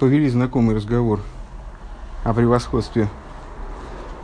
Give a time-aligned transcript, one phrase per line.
[0.00, 1.20] повели знакомый разговор
[2.24, 3.10] о превосходстве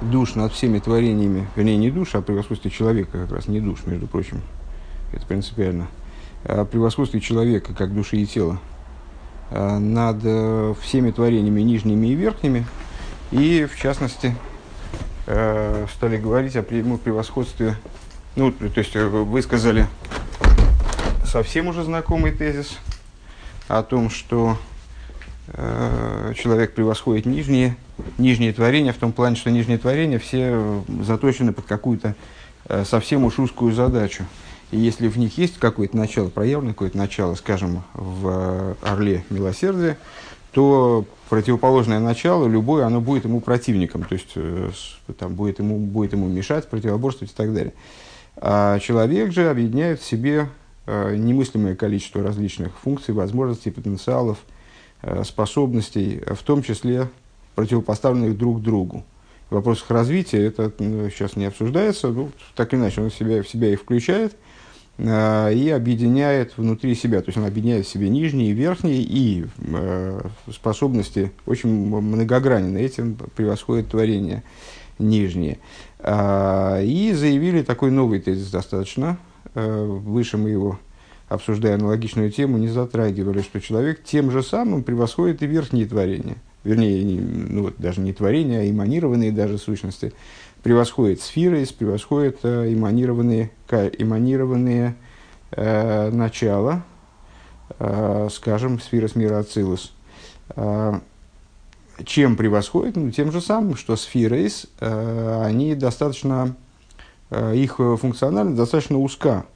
[0.00, 4.06] душ над всеми творениями, вернее, не душ, а превосходстве человека как раз, не душ, между
[4.06, 4.40] прочим,
[5.12, 5.88] это принципиально,
[6.44, 8.58] о превосходстве человека как души и тела
[9.50, 12.64] э, над э, всеми творениями нижними и верхними,
[13.30, 14.34] и, в частности,
[15.26, 17.76] э, стали говорить о превосходстве,
[18.34, 19.88] ну, то есть высказали
[21.26, 22.78] совсем уже знакомый тезис
[23.68, 24.75] о том, что Э,
[25.52, 27.76] человек превосходит нижние,
[28.18, 32.14] нижние творения, в том плане, что нижние творения все заточены под какую-то
[32.68, 34.24] э, совсем уж узкую задачу.
[34.72, 39.96] И если в них есть какое-то начало, проявлено какое-то начало, скажем, в э, «Орле милосердия»,
[40.50, 44.34] то противоположное начало, любое, оно будет ему противником, то есть
[45.18, 47.74] там, будет, ему, будет ему мешать, противоборствовать и так далее.
[48.36, 50.48] А человек же объединяет в себе
[50.86, 54.55] немыслимое количество различных функций, возможностей, потенциалов– Э,
[55.24, 57.08] способностей, в том числе
[57.56, 59.04] противопоставленных друг другу.
[59.50, 63.48] В вопросах развития это ну, сейчас не обсуждается, ну, так или иначе он себя, в
[63.48, 64.36] себя их включает
[64.98, 67.20] э, и объединяет внутри себя.
[67.20, 70.20] То есть он объединяет в себе нижние и верхние, и э,
[70.52, 72.78] способности очень многогранны.
[72.78, 74.42] Этим превосходит творение
[74.98, 75.58] нижние.
[76.00, 79.16] Э, и заявили такой новый тезис достаточно.
[79.54, 80.78] Э, выше мы его
[81.28, 86.36] обсуждая аналогичную тему, не затрагивали, что человек тем же самым превосходит и верхние творения.
[86.64, 90.12] Вернее, не, ну, вот, даже не творения, а эманированные даже сущности.
[90.62, 94.96] Превосходит сферы, превосходит э, эманированные, эманированные
[95.52, 96.84] э, начала,
[97.78, 99.92] э, скажем, сфера с мира Ацилус.
[100.56, 100.94] Э,
[102.04, 102.96] чем превосходит?
[102.96, 104.48] Ну, тем же самым, что сферы,
[104.80, 106.56] э, они достаточно,
[107.30, 109.46] э, их функциональность достаточно узка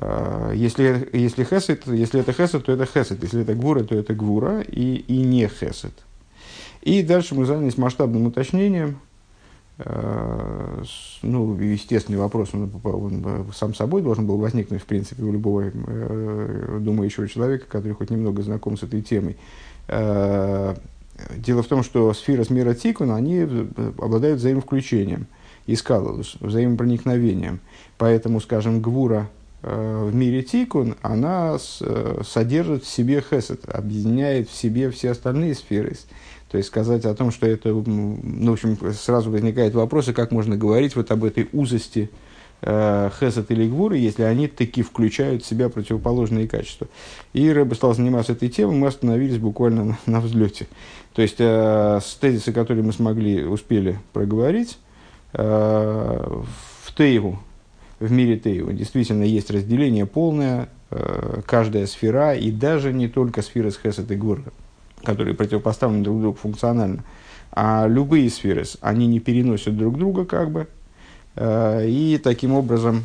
[0.00, 3.22] если, если, хесед, если это хесед, то это хесед.
[3.22, 5.92] Если это гвура, то это гвура и, и не хесед.
[6.82, 8.98] И дальше мы занялись масштабным уточнением.
[9.78, 10.82] Э,
[11.22, 16.78] ну, естественный вопрос, он, он сам собой должен был возникнуть, в принципе, у любого э,
[16.80, 19.36] думающего человека, который хоть немного знаком с этой темой.
[19.88, 23.40] Дело в том, что сфера с мира тикун, они
[23.98, 25.26] обладают взаимовключением,
[25.66, 27.60] искалус, взаимопроникновением.
[27.96, 34.54] Поэтому, скажем, гвура– Э, в мире тикун, она э, содержит в себе хесед, объединяет в
[34.54, 35.96] себе все остальные сферы.
[36.50, 40.56] То есть сказать о том, что это, ну, в общем, сразу возникает вопрос, как можно
[40.56, 42.10] говорить вот об этой узости
[42.62, 46.86] э, хесед или гвуры, если они таки включают в себя противоположные качества.
[47.32, 50.68] И Рэбе стал заниматься этой темой, мы остановились буквально на, на взлете.
[51.12, 54.78] То есть э, с тезиса, которые мы смогли, успели проговорить,
[55.32, 56.42] э,
[56.84, 57.40] в Тейву,
[58.00, 58.72] в мире Тейу.
[58.72, 64.16] Действительно, есть разделение полное, э, каждая сфера, и даже не только сферы с Хесед и
[64.16, 64.42] Гур,
[65.02, 67.04] которые противопоставлены друг другу функционально,
[67.52, 70.66] а любые сферы, они не переносят друг друга как бы,
[71.36, 73.04] э, и таким образом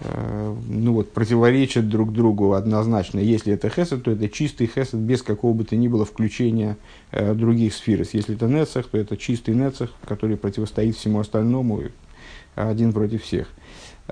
[0.00, 3.18] э, ну вот, противоречат друг другу однозначно.
[3.18, 6.78] Если это хесед, то это чистый хесед без какого бы то ни было включения
[7.12, 8.06] других сфер.
[8.10, 11.82] Если это нецех, то это чистый нецех, который противостоит всему остальному,
[12.54, 13.48] один против всех.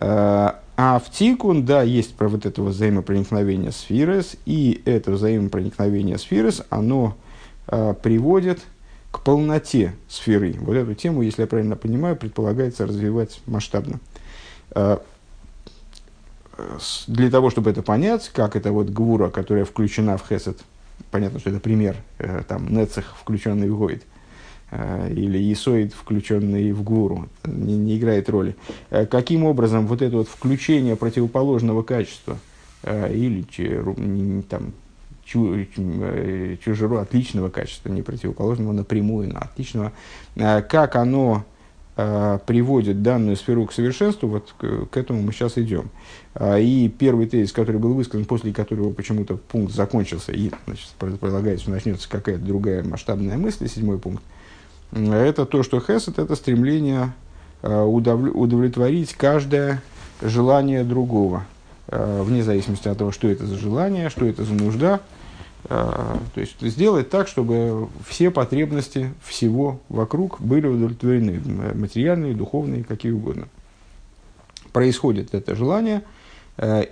[0.00, 7.16] А в тикун, да, есть про вот это взаимопроникновение сферес, и это взаимопроникновение сферес, оно
[7.66, 8.60] э, приводит
[9.10, 10.54] к полноте сферы.
[10.60, 13.98] Вот эту тему, если я правильно понимаю, предполагается развивать масштабно.
[14.70, 14.98] Э,
[17.08, 20.60] для того, чтобы это понять, как это вот гвура, которая включена в хесед,
[21.10, 24.17] понятно, что это пример, э, там, нецех, включенный в гойд, Э,
[24.70, 28.54] или исоид, включенный в гуру, не, не играет роли.
[28.90, 32.38] Э, каким образом вот это вот включение противоположного качества
[32.82, 34.74] э, или там,
[35.24, 39.92] чужеру отличного качества, не противоположного напрямую, но отличного,
[40.34, 41.44] как оно
[41.96, 45.90] приводит данную сферу к совершенству, вот к, к этому мы сейчас идем.
[46.40, 52.08] И первый тезис, который был высказан, после которого почему-то пункт закончился, и значит, предполагается, начнется
[52.08, 54.22] какая-то другая масштабная мысль, седьмой пункт–
[54.92, 57.12] это то, что хесед– это стремление
[57.62, 59.82] э, удовлетворить каждое
[60.22, 61.46] желание другого,
[61.88, 65.00] э, вне зависимости от того, что это за желание, что это за нужда.
[65.64, 71.40] Э, то есть сделать так, чтобы все потребности всего вокруг были удовлетворены,
[71.74, 73.48] материальные, духовные, какие угодно.
[74.72, 76.02] Происходит это желание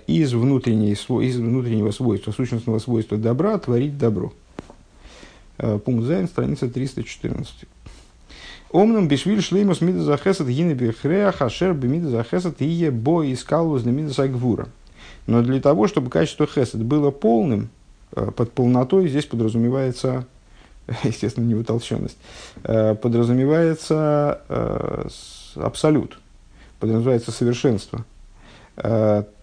[0.07, 4.33] из, внутренней, из внутреннего свойства, сущностного свойства добра творить добро.
[5.57, 7.67] Пункт Зайн, страница 314.
[8.71, 14.13] Омном бишвиль шлеймус мида захесет гины бихрея хашер бимида захесет ие бо искал возле мида
[14.13, 14.67] сагвура.
[15.25, 17.69] Но для того, чтобы качество хесед было полным,
[18.15, 20.25] э, под полнотой здесь подразумевается
[21.03, 22.17] естественно, не утолщенность,
[22.63, 24.41] подразумевается
[25.55, 26.19] абсолют,
[26.79, 28.05] подразумевается совершенство.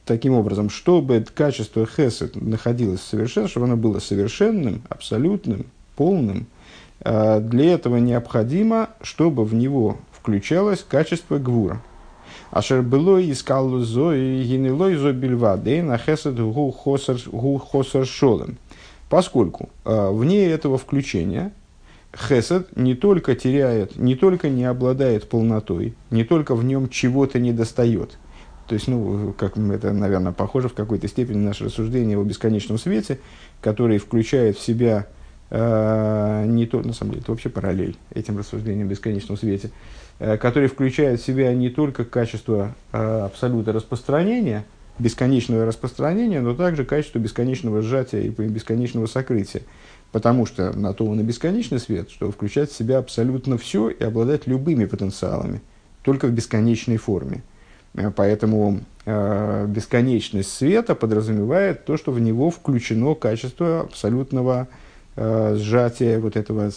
[0.05, 5.67] Таким образом, чтобы качество хесед находилось в совершенстве, чтобы оно было совершенным, абсолютным,
[5.97, 6.47] полным,
[7.05, 11.83] для этого необходимо, чтобы в него включалось качество гвура–
[12.55, 18.59] Ашер было искал зо и гинелой зо бельвады на хесед гу хосер шолем.
[19.11, 21.53] Поскольку э, вне этого включения
[22.17, 27.53] хесед не только теряет, не только не обладает полнотой, не только в нем чего-то не
[27.53, 28.19] достает.
[28.69, 32.79] То есть, ну, как это, наверное, похоже в какой-то степени на наше рассуждение о бесконечном
[32.79, 33.19] свете,
[33.61, 35.09] который включает в себя
[35.51, 39.71] не то, на самом деле, это вообще параллель этим рассуждениям о бесконечном свете,
[40.21, 44.65] Э, который включает в себя не только качество э, абсолюта распространения,
[44.99, 49.63] бесконечного распространения, но также качество бесконечного сжатия и бесконечного сокрытия.
[50.13, 54.05] Потому что на то он и бесконечный свет, что включать в себя абсолютно все и
[54.05, 55.61] обладать любыми потенциалами,
[56.05, 57.43] только в бесконечной форме.
[57.95, 64.84] Э, поэтому э, бесконечность света подразумевает то, что в него включено качество абсолютного э,
[65.17, 66.71] сжатия вот этого,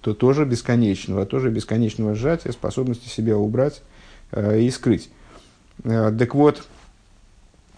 [0.00, 3.82] то, тоже бесконечного, тоже бесконечного сжатия, способности себя убрать
[4.30, 5.10] э, и скрыть.
[5.84, 6.62] Э, так вот,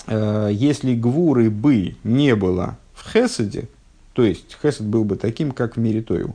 [0.06, 3.68] э, если гвуры бы не было в Хеседе,
[4.12, 6.34] то есть Хесед был бы таким, как в мире Тою,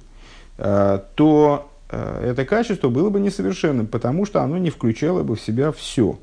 [0.58, 5.42] э, то э, это качество было бы несовершенным, потому что оно не включало бы в
[5.42, 6.18] себя все.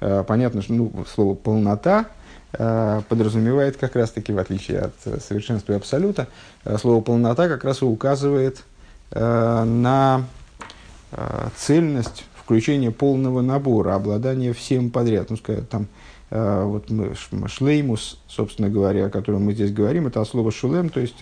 [0.00, 2.21] Э, понятно, что ну, слово полнота Э,
[2.52, 6.28] подразумевает как раз-таки, в отличие от э, совершенства и абсолюта,
[6.64, 8.64] э, слово полнота как раз и указывает
[9.14, 10.24] на
[11.54, 15.28] цельность включения полного набора, обладания всем подряд.
[15.28, 15.86] Ну, скажем, там,
[16.30, 17.14] вот мы,
[17.46, 21.18] шлеймус, собственно говоря, о котором мы здесь говорим, это слово шулем, то есть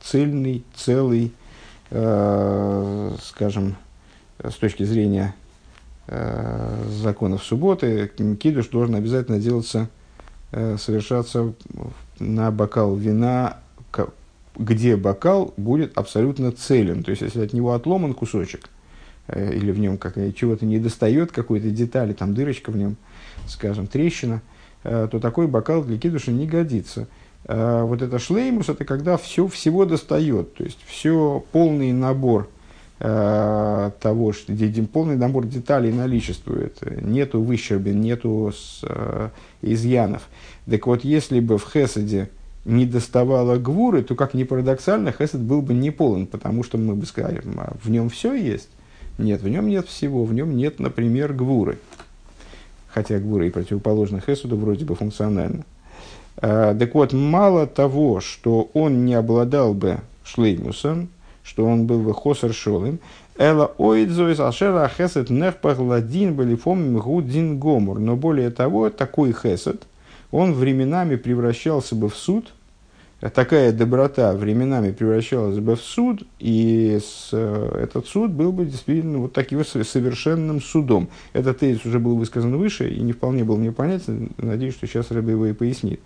[0.00, 1.34] цельный, целый,
[1.90, 3.76] скажем,
[4.42, 5.34] с точки зрения
[6.06, 8.10] законов субботы,
[8.40, 10.03] кидуш должен обязательно делаться Э,
[10.78, 11.52] совершаться
[12.20, 13.58] на бокал вина,
[14.56, 17.02] где бокал будет абсолютно целен.
[17.02, 18.68] То есть, если от него отломан кусочек,
[19.26, 19.98] э, или в нем
[20.34, 22.96] чего-то не достает, какой-то детали, там дырочка в нем,
[23.48, 24.42] скажем, трещина,
[24.84, 27.08] э, то такой бокал для кидуша не годится.
[27.46, 32.53] Вот это шлеймус, это когда все всего достает, то есть все полный набор Э,
[33.04, 34.54] того, что
[34.92, 39.28] полный набор деталей наличествует, нету выщербин, нету с, э,
[39.60, 40.22] изъянов.
[40.70, 42.30] Так вот, если бы в Хесаде
[42.64, 46.94] не доставало гвуры, то, как ни парадоксально, Хесед был бы не полон, потому что мы
[46.94, 48.70] бы сказали, а в нем все есть.
[49.18, 51.78] Нет, в нем нет всего, в нем нет, например, гвуры.
[52.88, 55.64] Хотя гвуры и противоположны Хесуду вроде бы функционально.
[56.36, 61.10] Э, так вот, мало того, что он не обладал бы шлеймусом,
[61.44, 62.98] что он был бы хосер шолым.
[63.36, 68.00] Эла оидзоис ашера хесед нехпах ладин балифом гудин гомор.
[68.00, 69.82] Но более того, такой хесед,
[70.32, 72.52] он временами превращался бы в суд,
[73.32, 79.18] такая доброта временами превращалась бы в суд, и с, э, этот суд был бы действительно
[79.18, 81.08] вот таким совершенным судом.
[81.32, 84.30] Этот тезис уже был высказан выше и не вполне был мне понятен.
[84.38, 86.00] Надеюсь, что сейчас Рэбби его и пояснит.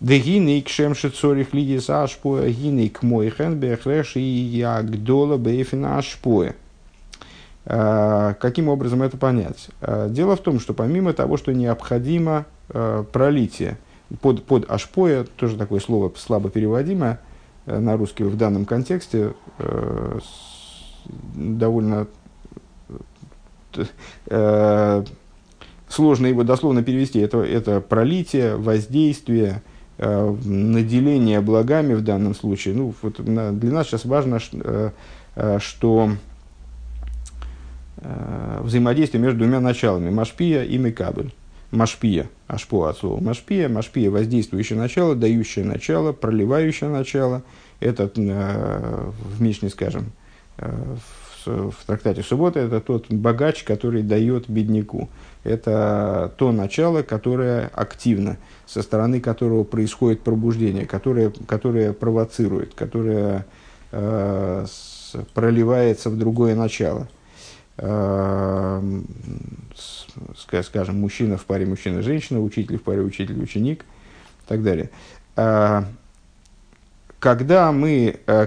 [0.00, 6.56] Дегины к шемши цорих лидис ашпоя, гины к мойхен бехреш и ягдола бейфина ашпоя.
[7.64, 9.68] А, каким образом это понять?
[9.80, 13.78] А, дело в том, что помимо того, что необходимо а, пролитие,
[14.20, 17.20] под, под ашпоя, тоже такое слово слабо переводимое
[17.66, 19.32] на русский в данном контексте,
[21.34, 22.06] довольно
[25.88, 27.20] сложно его дословно перевести.
[27.20, 34.04] Это, это пролитие, воздействие, Э, наделение благами в данном случае, ну, вот для нас сейчас
[34.04, 34.90] важно, э,
[35.36, 36.10] э, что
[38.60, 41.32] взаимодействие между двумя началами, Машпия и Мекабель.
[41.70, 47.42] Машпия, ашпо от слова Машпия, Машпия– воздействующее начало, дающее начало, проливающее начало.
[47.80, 50.12] Это в Мишне, скажем,
[50.58, 51.00] в,
[51.46, 55.08] в трактате Суббота, это тот богач, который дает бедняку.
[55.42, 58.36] Это то начало, которое активно–
[58.66, 63.46] со стороны которого происходит пробуждение, которое, которое провоцирует, которое
[63.92, 67.08] э, с, проливается в другое начало.
[67.76, 68.82] Э,
[70.62, 74.90] скажем, мужчина в паре мужчина-женщина, учитель в паре учитель-ученик и так далее.
[77.24, 78.46] Э, когда мы, э,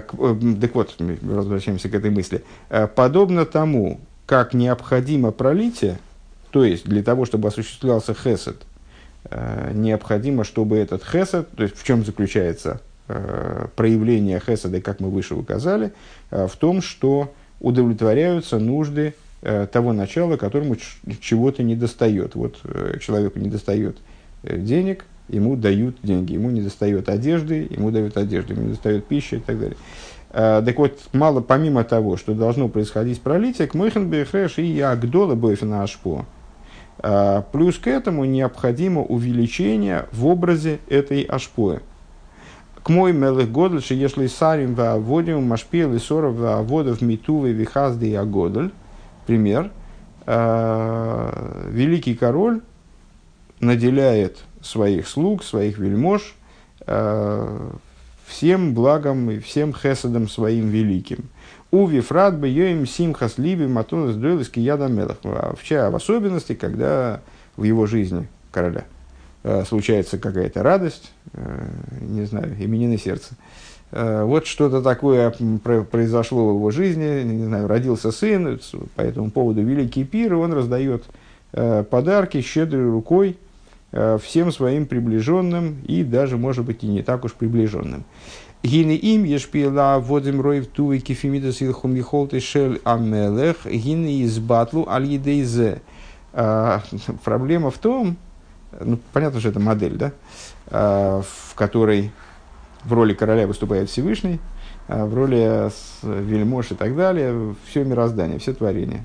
[0.60, 5.98] так вот, возвращаемся к этой мысли, э, подобно тому, как необходимо пролитие,
[6.50, 8.56] то есть для того, чтобы осуществлялся хесед,
[9.30, 12.80] Э, необходимо, чтобы этот хесед, то есть в чем заключается
[13.74, 15.92] проявления хесада, как мы выше указали,
[16.30, 20.76] в том, что удовлетворяются нужды того начала, которому
[21.20, 22.34] чего-то не достает.
[22.34, 22.58] Вот
[23.00, 23.96] человеку не достает
[24.42, 29.36] денег, ему дают деньги, ему не достает одежды, ему дают одежду, ему не достает пищи
[29.36, 29.76] и так далее.
[30.30, 35.82] А, так вот, мало помимо того, что должно происходить пролитие, к Мойхенбехреш и Агдола Бойфена
[35.82, 36.26] Ашпо,
[36.98, 41.80] а, плюс к этому необходимо увеличение в образе этой Ашпоя.
[42.82, 48.10] К мой мелых годль, если сарим в аводим, машпил и соров в аводов митувы вихазды
[48.10, 48.70] и агодль,
[49.26, 49.70] пример,
[50.26, 52.60] а, великий король
[53.60, 56.34] наделяет своих слуг, своих вельмож
[58.28, 61.24] всем благом и всем хесадом своим великим.
[61.70, 65.16] У Вифрат бы йоим симхас ливи матунас дойлис кияда мелах.
[65.24, 67.20] А в особенности, когда
[67.56, 68.84] в его жизни короля
[69.42, 71.68] э, случается какая-то радость, э,
[72.00, 73.34] не знаю, именины сердца.
[73.90, 75.30] Э, вот что-то такое
[75.90, 78.58] произошло в его жизни, не знаю, родился сын,
[78.94, 81.04] по этому поводу великий пир, и он раздает
[81.50, 83.47] подарки щедрой рукой, Э,
[83.90, 88.04] всем своим приближенным и даже, может быть, и не так уж приближенным.
[88.62, 95.06] Гины им ешпила водим роев туи кефимидас илхум михолты шель амелех гины из батлу аль
[95.06, 95.80] едейзе.
[96.32, 96.80] Э,
[97.24, 98.16] проблема в том,
[98.80, 100.12] ну, понятно, что это модель, да,
[100.66, 102.10] э, в которой
[102.82, 104.40] в роли короля выступает Всевышний,
[104.88, 105.70] в роли
[106.02, 109.04] вельмож и так далее, все мироздание, все творения.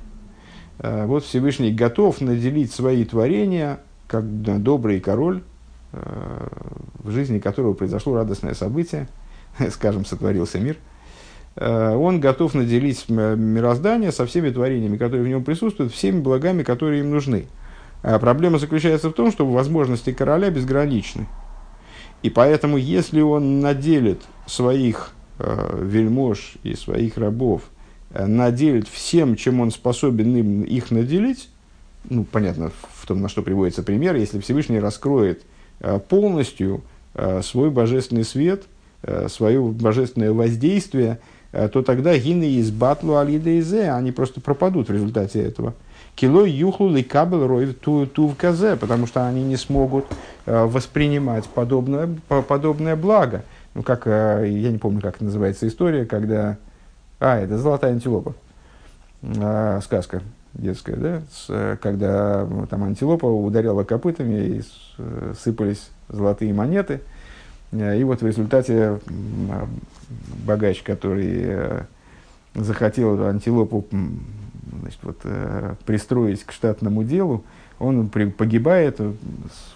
[0.79, 3.79] Вот Всевышний готов наделить свои творения
[4.13, 5.41] как добрый король,
[5.91, 6.47] э,
[6.99, 9.07] в жизни которого произошло радостное событие,
[9.71, 10.77] скажем, сотворился мир,
[11.55, 16.99] э, он готов наделить мироздание со всеми творениями, которые в нем присутствуют, всеми благами, которые
[16.99, 17.47] им нужны.
[18.03, 21.25] А проблема заключается в том, что возможности короля безграничны.
[22.21, 27.63] И поэтому, если он наделит своих э, вельмож и своих рабов,
[28.11, 31.49] э, наделит всем, чем он способен им их наделить,
[32.09, 32.71] ну, понятно,
[33.03, 35.43] в том, на что приводится пример, если Всевышний раскроет
[35.81, 36.81] э, полностью
[37.13, 38.63] э, свой божественный свет,
[39.03, 41.19] э, свое божественное воздействие,
[41.51, 45.75] то тогда гины из батлу алидейзе, они просто пропадут в результате этого.
[46.15, 50.05] Кило юхлу и кабел рой ту, казе, потому что они не смогут
[50.47, 52.09] воспринимать подобное,
[52.47, 53.43] подобное благо.
[53.75, 56.57] Ну, как, я не помню, как называется история, когда...
[57.19, 58.33] А, это «Золотая антилопа»,
[59.83, 64.61] сказка детская, да, с, э, когда там антилопа ударяла копытами и
[64.97, 67.01] э, сыпались золотые монеты.
[67.71, 68.99] Э, и вот в результате
[70.45, 71.83] богач, который
[72.53, 73.87] захотел антилопу
[74.81, 75.17] значит, вот,
[75.85, 77.43] пристроить к штатному делу,
[77.79, 79.01] он погибает,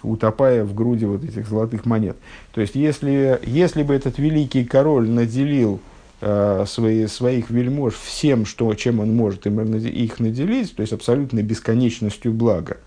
[0.02, 2.16] утопая в груди вот этих золотых монет.
[2.52, 5.80] То есть, если, если бы этот великий король наделил
[6.20, 12.32] свои, своих вельмож всем, что, чем он может им их наделить, то есть абсолютной бесконечностью
[12.32, 12.78] блага,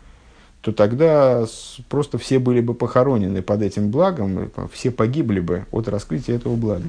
[0.61, 1.45] то тогда
[1.89, 6.83] просто все были бы похоронены под этим благом, все погибли бы от раскрытия этого блага.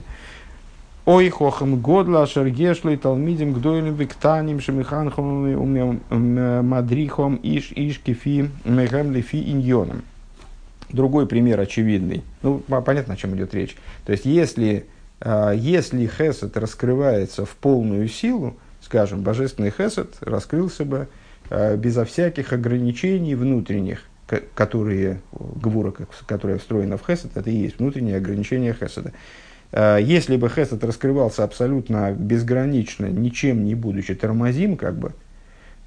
[1.04, 5.48] Ой, хохам годла, шергешлой, талмидим, гдойлем, виктаним, шемиханхом,
[6.68, 10.02] мадрихом, иш, иш, кефи, мехем, лефи, иньоном.
[10.90, 12.22] Другой пример очевидный.
[12.42, 13.76] Ну, понятно, о чем идет речь.
[14.04, 14.86] То есть, если
[15.24, 21.08] если хесед раскрывается в полную силу, скажем, божественный хесед раскрылся бы
[21.50, 24.02] а, безо всяких ограничений внутренних,
[24.54, 25.92] которые, гвура,
[26.26, 29.12] которая встроена в хесед, это и есть внутренние ограничения хеседа.
[29.70, 35.12] А, если бы хесед раскрывался абсолютно безгранично, ничем не будучи тормозим, как бы,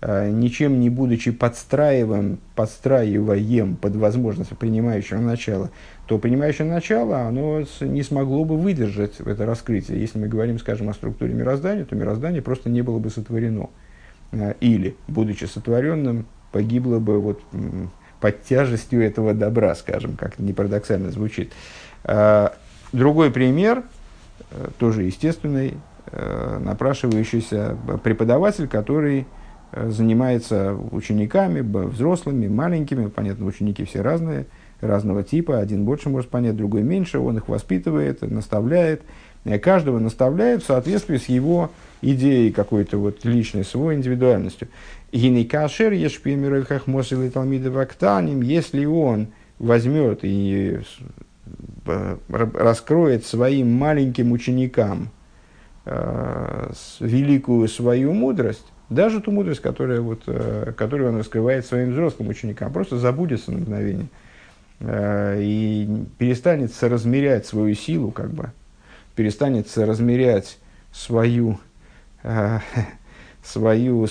[0.02, 5.72] ничем не будучи подстраиваем, подстраиваем под возможность принимающего начала,
[6.06, 10.00] то принимающее начало оно не смогло бы выдержать это раскрытие.
[10.00, 13.70] Если мы говорим, скажем, о структуре мироздания, то мироздание просто не было бы сотворено.
[14.32, 17.42] Э, или, будучи сотворенным, погибло бы вот
[18.20, 21.54] под тяжестью этого добра, скажем, как не парадоксально звучит.
[22.04, 22.50] Э,
[22.92, 23.84] другой пример,
[24.78, 25.74] тоже естественный,
[26.12, 29.26] напрашивающийся преподаватель, который Э,
[29.72, 34.46] занимается учениками, взрослыми, маленькими, понятно, ученики все разные,
[34.82, 39.02] разного типа, один больше может понять, другой меньше, он их воспитывает, наставляет,
[39.60, 44.68] каждого наставляет в соответствии с его идеей какой-то вот личной, своей индивидуальностью.
[46.88, 49.28] Мосил талмиды вактаним, если он
[49.60, 50.80] возьмет и
[51.86, 55.10] э, раскроет своим маленьким ученикам
[55.86, 62.30] э, великую свою мудрость, даже ту мудрость, которая вот, э, которую он раскрывает своим взрослым
[62.30, 64.08] ученикам, просто забудется на мгновение.
[64.80, 68.52] э, и перестанет соразмерять свою силу, как бы,
[69.16, 70.58] перестанет соразмерять
[70.92, 71.58] свою,
[72.24, 72.60] э,
[73.44, 74.06] свою,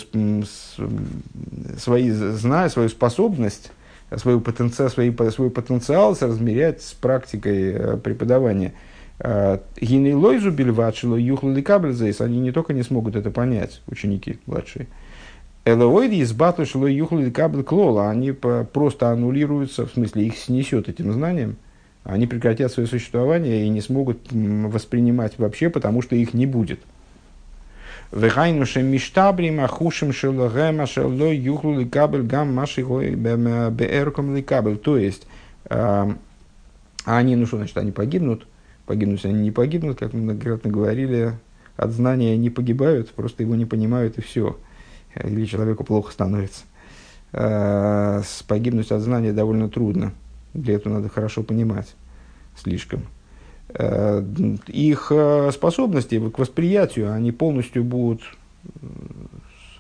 [1.78, 3.70] свои, зная свою способность,
[4.16, 8.72] свою потенциал, свой, свой потенциал соразмерять с практикой преподавания.
[9.20, 14.88] Э, Гинейлойзу бельвачило юхлы кабельзейс, они не только не смогут это понять, ученики младшие,
[15.64, 21.56] Элоиди из батлышло юхлы кабель клола, они просто аннулируются, в смысле их снесет этим знанием,
[22.02, 26.80] они прекратят свое существование и не смогут воспринимать вообще, потому что их не будет.
[28.12, 34.76] Вехайнушем миштабрим ахушим шелогема шело юхлу ликабель гам маши беэрком ликабель.
[34.76, 35.26] То есть,
[35.70, 36.12] э,
[37.06, 38.46] они, ну что значит, они погибнут,
[38.86, 41.34] погибнуть они не погибнут, как мы многократно говорили,
[41.76, 44.56] от знания не погибают, просто его не понимают и все.
[45.22, 46.64] Или человеку плохо становится.
[47.32, 50.12] Э, погибнуть от знания довольно трудно.
[50.54, 51.94] Для этого надо хорошо понимать
[52.56, 53.02] слишком.
[53.70, 54.24] Э,
[54.68, 58.22] их э, способности к восприятию, они полностью будут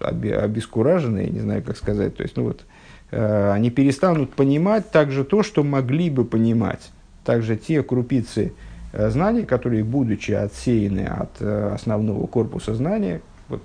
[0.00, 2.16] обескуражены, я не знаю, как сказать.
[2.16, 2.64] То есть, ну вот,
[3.10, 6.90] они перестанут понимать также то, что могли бы понимать.
[7.24, 8.52] Также те крупицы
[8.96, 13.62] знаний, которые, будучи отсеяны от основного корпуса знания, вот,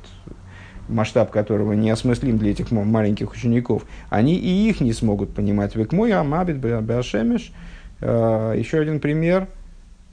[0.87, 5.75] масштаб которого не осмыслим для этих маленьких учеников, они и их не смогут понимать.
[5.75, 7.51] Век мой амабит башемеш.
[8.01, 9.47] Еще один пример–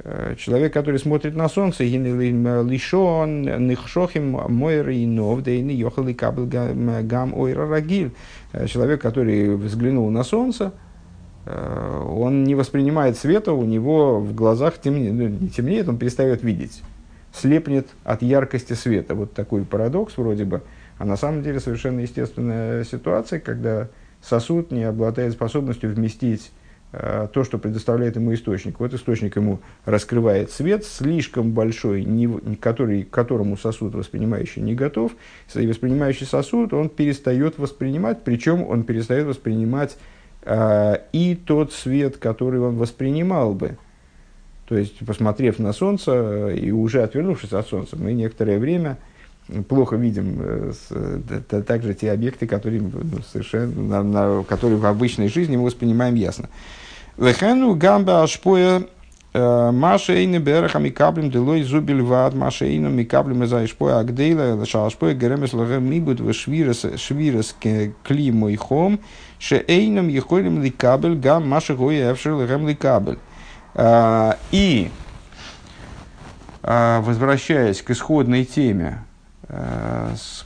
[0.05, 6.15] Э, человек, который смотрит на солнце, лишон, нихшохим, мойр и нов, да и йохал и
[6.15, 8.13] кабл гам ойра рагиль.
[8.53, 10.71] Э, человек, который взглянул на солнце, э,
[11.47, 16.83] он не воспринимает света, у него в глазах темнеет, ну, не темнеет, он перестает видеть,
[17.33, 19.15] слепнет от яркости света.
[19.15, 20.63] Вот такой парадокс вроде бы,
[20.99, 23.89] а на самом деле совершенно естественная ситуация, когда
[24.23, 26.51] сосуд не обладает способностью вместить
[26.99, 28.81] Э, то, что предоставляет ему источник.
[28.81, 35.13] Вот источник ему раскрывает свет слишком большой, не, который, к которому сосуд воспринимающий не готов.
[35.55, 40.16] И воспринимающий сосуд он перестает воспринимать, причем он перестает воспринимать э,
[40.49, 43.77] и тот свет, который он воспринимал бы.
[44.69, 48.99] То есть, посмотрев на солнце э, и уже отвернувшись от солнца, мы некоторое время
[49.69, 50.73] плохо видим э,
[51.67, 52.93] также те объекты, которые, ну,
[53.31, 56.49] совершенно, на, на, которые в обычной жизни мы воспринимаем ясно.
[57.17, 58.83] Вехену гамба ашпоя
[59.33, 64.85] э, Маша эйны береха микаблем делой зубиль вад, Маша эйну микаблем из ашпоя агдейла, лаша
[64.85, 67.55] ашпоя геремес лагем мибут в швирес
[68.03, 68.99] кли мой хом,
[69.69, 73.19] эйном ехолем ликабель гам Маша гоя лагем ликабель.
[74.53, 74.91] И
[76.63, 79.05] возвращаясь к исходной теме,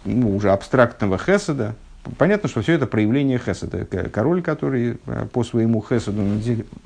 [0.04, 1.74] ну, уже абстрактного хеседа,
[2.16, 3.84] Понятно, что все это проявление хесада.
[3.84, 6.22] Король, который э, по своему хесаду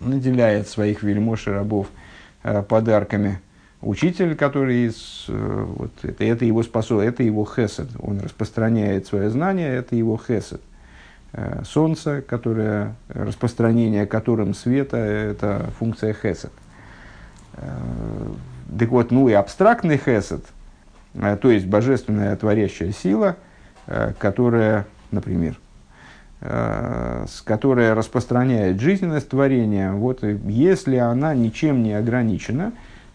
[0.01, 1.87] наделяет своих вельмож и рабов
[2.43, 3.41] э, подарками.
[3.81, 4.91] Учитель, который,
[5.29, 7.89] вот, это, это его способ, это его хесад.
[7.99, 10.61] Он распространяет свое знание, это его хесад.
[11.65, 16.53] Солнце, которое, распространение которым света, это функция хесад.
[18.79, 20.43] Так вот, ну и абстрактный хесад,
[21.15, 23.37] то есть божественная творящая сила,
[24.19, 25.59] которая например,
[26.41, 32.73] э, которая распространяет жизненность творения, вот если она ничем не ограничена,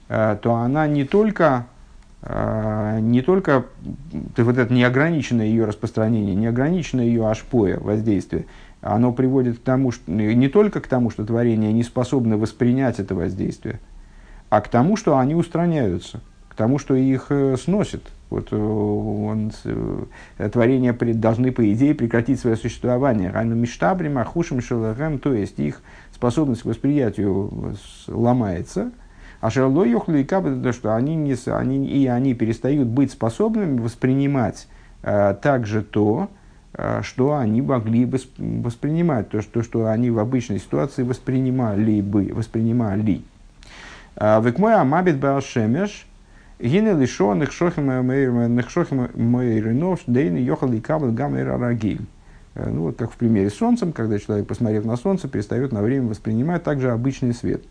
[0.08, 1.79] э, то она не только, э,
[2.22, 3.66] не только
[4.36, 8.46] то вот это неограниченное ее распространение, неограниченное ее ашпоя, воздействие,
[8.82, 13.16] оно приводит к тому, что, не только к тому, что творение не способно воспринять это
[13.16, 13.80] воздействие,
[14.50, 20.50] а к тому, что они устраняются, к тому, что их сносит– вот э, он, э,
[20.52, 23.32] творения должны, по идее, прекратить свое существование.
[23.32, 25.82] Райну миштабрим, ахушим шелахем, то есть их
[26.14, 27.76] способность к восприятию
[28.08, 28.92] ломается.
[29.42, 34.68] А шерло йохли и что они, не, они, и они перестают быть способными воспринимать
[35.02, 36.30] а, также то,
[36.74, 42.32] а, что они могли бы воспринимать, то, что, что они в обычной ситуации воспринимали бы,
[42.34, 43.22] воспринимали.
[44.16, 46.06] Векмой амабит баашемеш–
[46.60, 47.86] Гине лишо нехшохим
[49.16, 52.02] мейринов дейны йохал и кабл гаммер арагиль.
[52.56, 55.82] Э, ну вот как в примере с солнцем, когда человек, посмотрев на солнце, перестает на
[55.82, 57.64] время воспринимать также обычный свет.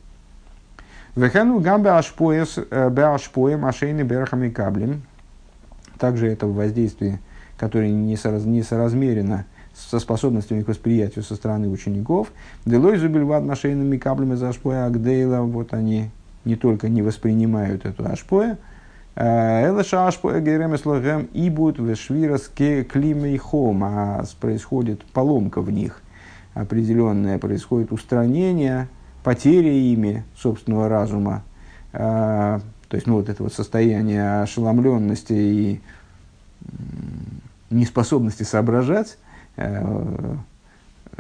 [1.17, 5.03] Вехану гамбе ашпоес э, беашпоем ашейны берахами каблем.
[5.99, 7.19] Также это в воздействии,
[7.57, 12.33] которое несоразмерено со способностями к восприятию со стороны учеников.
[12.65, 15.41] Делой зубильвад машейными каблями за ашпоя агдейла.
[15.41, 16.11] Вот они
[16.45, 18.59] не только не воспринимают эту ашпоя,
[19.19, 26.03] Элэша ашпо эгеремес логем ибут вешвирас климей хом, а происходит поломка в них.
[26.55, 28.89] определенное, происходит устранение,
[29.25, 31.43] потеря ими собственного разума,
[31.93, 32.61] то
[32.93, 35.81] есть ну, вот это вот состояние ошеломленности и
[37.71, 39.19] неспособности соображать,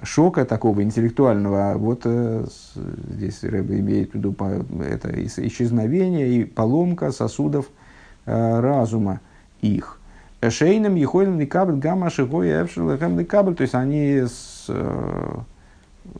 [0.03, 2.47] шока такого интеллектуального, а вот э,
[3.15, 4.35] здесь Рэбе имеет в виду
[4.85, 7.67] это исчезновение и поломка сосудов
[8.27, 9.21] э, разума
[9.61, 9.99] их.
[10.47, 15.39] Шейном ехолем декабель гамма шигоя эвшел декабель, то есть они, с, э,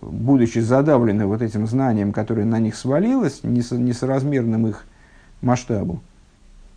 [0.01, 4.85] будучи задавлены вот этим знанием, которое на них свалилось, несоразмерным их
[5.41, 6.01] масштабу,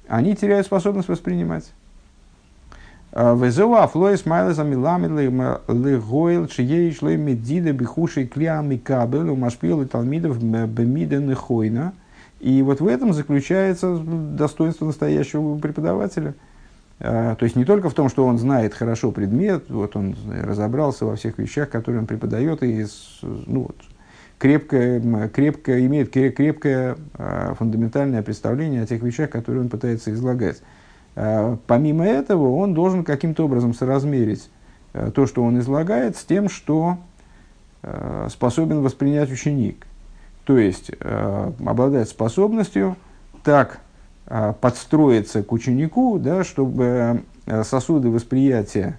[0.08, 1.72] они теряют способность воспринимать.
[3.14, 5.12] Везеу афлоис майлеза миламид
[5.68, 11.94] легойл чией шлой медида бихушей клиами кабель у машпил и талмидов бемида нехойна.
[12.40, 16.36] И вот в этом заключается достоинство настоящего преподавателя.
[17.02, 21.16] То есть не только в том, что он знает хорошо предмет, вот он разобрался во
[21.16, 22.86] всех вещах, которые он преподает, и
[23.24, 23.76] ну, вот,
[24.38, 26.98] крепко, крепко, имеет крепкое
[27.58, 30.62] фундаментальное представление о тех вещах, которые он пытается излагать.
[31.16, 34.52] Э, помимо этого, он должен каким-то образом соразмерить
[35.16, 36.98] то, что он излагает, с тем, что
[38.30, 39.88] способен воспринять ученик.
[40.44, 42.96] То есть, обладает способностью
[43.44, 43.80] так
[44.62, 47.24] подстроиться к ученику, да, чтобы
[47.64, 48.98] сосуды восприятия,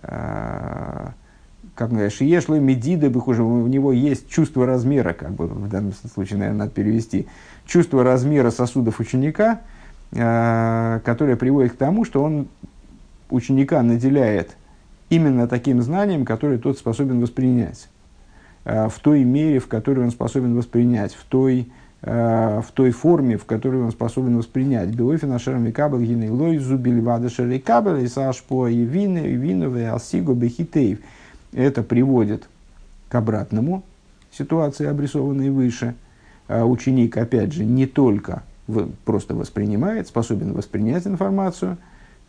[0.00, 5.92] как говоришь, ешло медида бы хуже, у него есть чувство размера, как бы в данном
[5.92, 7.26] случае, наверное, надо перевести,
[7.66, 9.60] чувство размера сосудов ученика–
[10.16, 12.46] Э, которая приводит к тому, что он
[13.30, 14.56] ученика наделяет
[15.10, 17.88] именно таким знанием, которое тот способен воспринять,
[18.64, 21.64] э, в той мере, в которой он способен воспринять, в той, э,
[22.06, 24.90] в той форме, в которой он способен воспринять.
[24.90, 30.34] Белойфи нашерами кабел гины лой зубили вадашери кабел и сашпо и вины и винове асиго
[30.34, 30.98] бехитеев.
[31.54, 32.46] Это приводит
[33.08, 33.82] к обратному
[34.30, 35.94] ситуации, обрисованной выше.
[36.48, 38.42] Ученик, опять же, не только
[39.04, 41.76] просто воспринимает, способен воспринять информацию,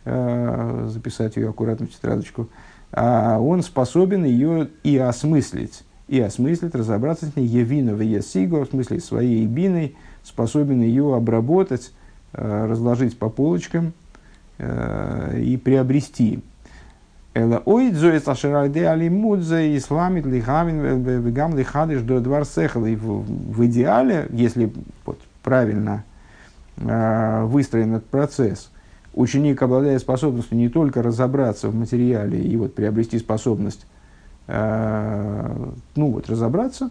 [0.04, 2.48] э, записать ее аккуратно в тетрадочку,
[2.92, 8.70] а он способен ее и осмыслить, и осмыслить, разобраться с ней, евину в есиго, в
[8.70, 11.92] смысле своей биной, способен ее обработать,
[12.32, 13.92] э, разложить по полочкам
[14.58, 16.42] э, и приобрести.
[17.34, 24.72] Эла ойдзо из ашерайде алимудзе исламит лихавин вегам лихадыш до двар В идеале, если
[25.04, 26.04] вот, правильно
[26.78, 28.70] Э, выстроен этот процесс,
[29.14, 33.86] ученик обладает способностью не только разобраться в материале и вот приобрести способность,
[34.48, 36.90] ну вот разобраться,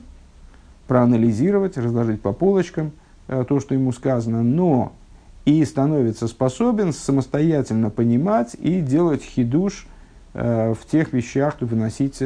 [0.88, 2.91] проанализировать, разложить по полочкам
[3.28, 4.91] э, то, что ему сказано, но
[5.46, 9.88] и становится способен самостоятельно понимать и делать хидуш
[10.34, 12.22] в тех вещах, выносить,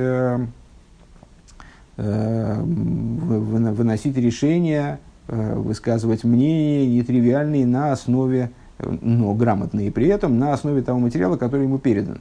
[1.96, 5.00] выносить решения,
[5.32, 11.65] Э, высказывать мнения нетривиальные на основе, но грамотные при этом, на основе того материала, который
[11.65, 12.20] ему передан.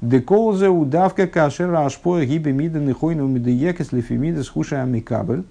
[0.00, 5.44] Деколзе удавка кашер ашпо гибе миден и хойну мидеекес лефемида с амикабель.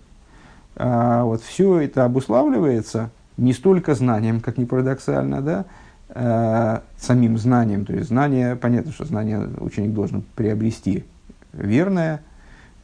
[0.78, 5.66] А, вот все это обуславливается не столько знанием, как ни парадоксально, да,
[6.10, 7.86] а, самим знанием.
[7.86, 11.04] То есть знание, понятно, что знание ученик должен приобрести
[11.52, 12.22] верное,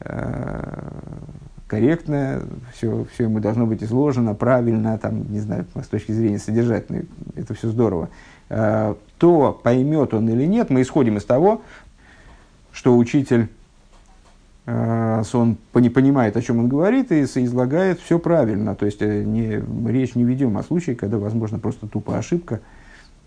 [0.02, 0.92] а,
[1.68, 2.42] корректное,
[2.74, 7.54] все, все ему должно быть изложено правильно, там, не знаю, с точки зрения содержательной, это
[7.54, 11.62] все здорово, э, то поймет он или нет, мы исходим из того,
[12.72, 13.48] что учитель,
[14.66, 18.76] э, он не понимает, о чем он говорит, и излагает все правильно.
[18.76, 22.60] То есть э, не, речь не ведем о случае, когда, возможно, просто тупо ошибка,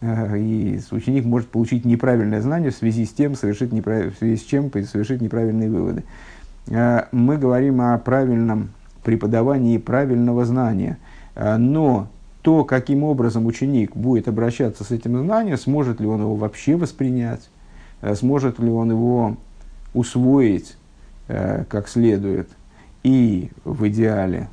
[0.02, 4.14] и ученик может получить неправильное знание в связи с тем, совершить неправ...
[4.14, 6.04] в связи с чем совершить неправильные выводы.
[6.68, 8.70] Э, мы говорим о правильном
[9.04, 10.98] преподавании правильного знания.
[11.34, 12.08] Э, но
[12.46, 17.50] то, каким образом ученик будет обращаться с этим знанием, сможет ли он его вообще воспринять,
[18.02, 19.36] э, сможет ли он его
[19.94, 20.76] усвоить
[21.26, 22.48] как следует,
[23.02, 24.48] и в идеале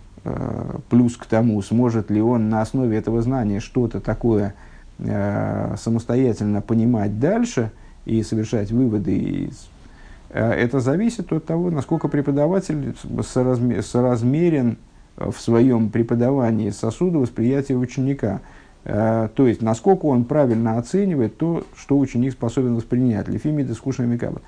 [0.90, 4.56] плюс к тому, сможет ли он на основе этого знания что-то такое
[4.98, 7.70] самостоятельно понимать дальше
[8.06, 9.52] и совершать выводы
[10.34, 14.78] Э, это зависит от того, насколько преподаватель соразмерен
[15.18, 18.42] в своем преподавании сосуда восприятия ученика.
[18.86, 23.28] Э, то есть, насколько он правильно оценивает то, что ученик способен воспринять.
[23.28, 24.42] Лефимиды скучно микаба.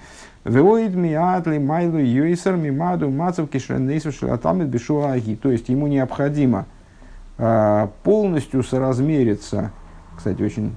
[0.43, 5.35] Веоид миатли майлу юисер мимаду мацав кишренейсу шилатамид бешуаги.
[5.35, 6.65] То есть, ему необходимо
[7.37, 9.71] э, полностью соразмериться,
[10.15, 10.73] кстати, очень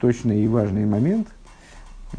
[0.00, 1.28] точный и важный момент,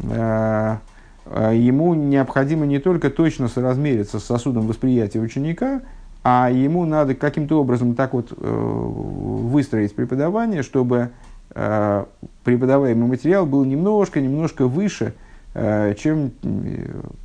[0.02, 5.82] ему необходимо не только точно соразмериться с сосудом восприятия ученика,
[6.24, 11.10] а ему надо каким-то образом так вот выстроить преподавание, чтобы
[11.52, 15.12] преподаваемый материал был немножко, немножко выше,
[15.54, 16.32] чем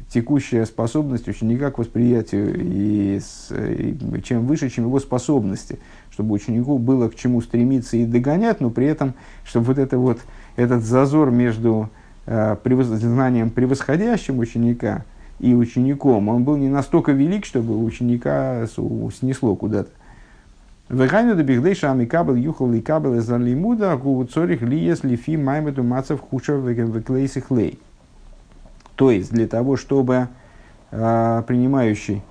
[0.09, 5.79] текущая способность ученика к восприятию, и, с, и чем выше, чем его способности,
[6.11, 9.13] чтобы ученику было к чему стремиться и догонять, но при этом,
[9.45, 10.19] чтобы вот, это вот
[10.55, 11.89] этот зазор между
[12.25, 15.05] э, превос, знанием превосходящим ученика
[15.39, 19.89] и учеником, он был не настолько велик, чтобы ученика снесло куда-то.
[20.89, 25.83] Вегайну да бихдейша амикабел юхал и кабел из алимуда гу цорих ли если фи маймету
[25.83, 27.79] мацев хуша веклейсих лей.
[28.95, 30.27] То есть, для того, чтобы
[30.91, 32.23] э, принимающий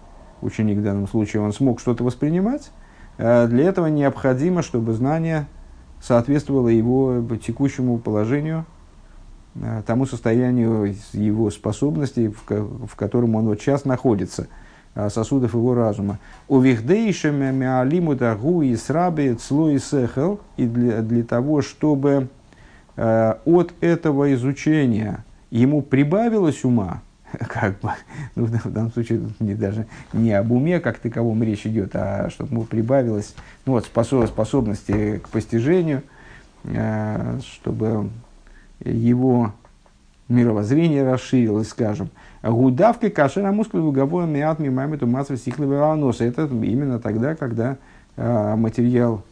[0.43, 2.71] ученик в данном случае, он смог что-то воспринимать,
[3.17, 5.47] э, для этого необходимо, чтобы знание
[6.03, 8.67] соответствовало его текущему положению,
[9.87, 14.47] тому состоянию его способностей, в, в котором он вот сейчас находится,
[14.95, 16.19] э, сосудов его разума.
[16.49, 22.29] У вихдейшами миалиму дагу и сраби цло и сехел, и для, для того, чтобы
[22.97, 27.03] э, от этого изучения– ему прибавилось ума,
[27.39, 27.91] как бы,
[28.35, 32.53] ну, в данном случае не, даже не об уме как таковом речь идет, а чтобы
[32.53, 33.35] ему прибавилось
[33.67, 36.03] ну, вот, способности к постижению,
[36.65, 38.11] э, чтобы
[38.85, 39.53] его
[40.29, 42.11] мировоззрение расширилось, скажем.
[42.43, 46.25] Гудавка кашера мускулы уговора миат мимамиту мацва сихлевого носа.
[46.25, 47.77] Это именно тогда, когда
[48.17, 49.23] э, материал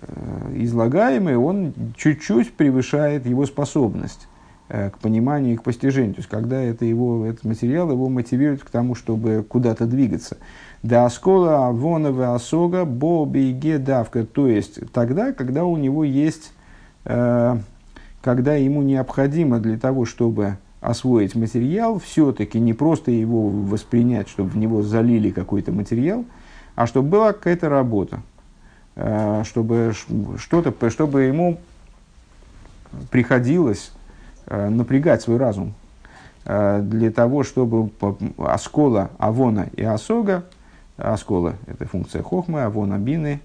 [0.00, 4.28] э, излагаемый, он чуть-чуть превышает его способность.
[4.70, 6.12] Э, к пониманию и к постижению.
[6.12, 10.36] То есть, когда это его, этот материал его мотивирует к тому, чтобы куда-то двигаться.
[10.82, 14.26] Да аскола авонова осога бобиге давка.
[14.26, 16.52] То есть, тогда, когда у него есть,
[17.06, 17.56] э,
[18.20, 24.56] когда ему необходимо для того, чтобы освоить материал, все-таки не просто его воспринять, чтобы в
[24.56, 26.24] него залили какой-то материал,
[26.74, 28.20] а чтобы была какая-то работа,
[28.96, 29.92] э, чтобы,
[30.38, 31.58] что-то, чтобы ему
[33.10, 33.92] приходилось
[34.50, 35.74] Э, напрягать свой разум.
[36.46, 37.90] Э, для того, чтобы
[38.38, 40.44] оскола, авона и осога,
[40.96, 43.40] оскола– это функция хохмы, авона– бины,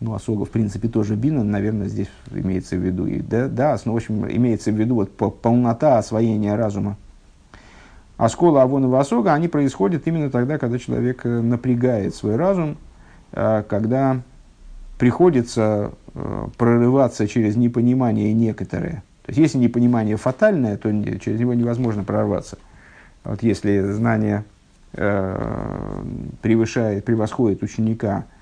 [0.00, 3.06] ну, осога, в принципе, тоже бина, наверное, здесь имеется в виду.
[3.06, 6.96] И, да, да, ну, в общем, имеется в виду вот, полнота освоения разума.
[8.16, 12.78] Оскола, авона и осога, они происходят именно тогда, когда человек напрягает свой разум,
[13.30, 14.22] когда
[14.98, 15.92] приходится
[16.56, 22.58] прорываться через непонимание некоторые– то есть, если непонимание фатальное, то через него невозможно прорваться.
[23.24, 24.44] Вот если знание
[24.92, 26.04] э,
[26.42, 28.35] превышает, превосходит ученика э,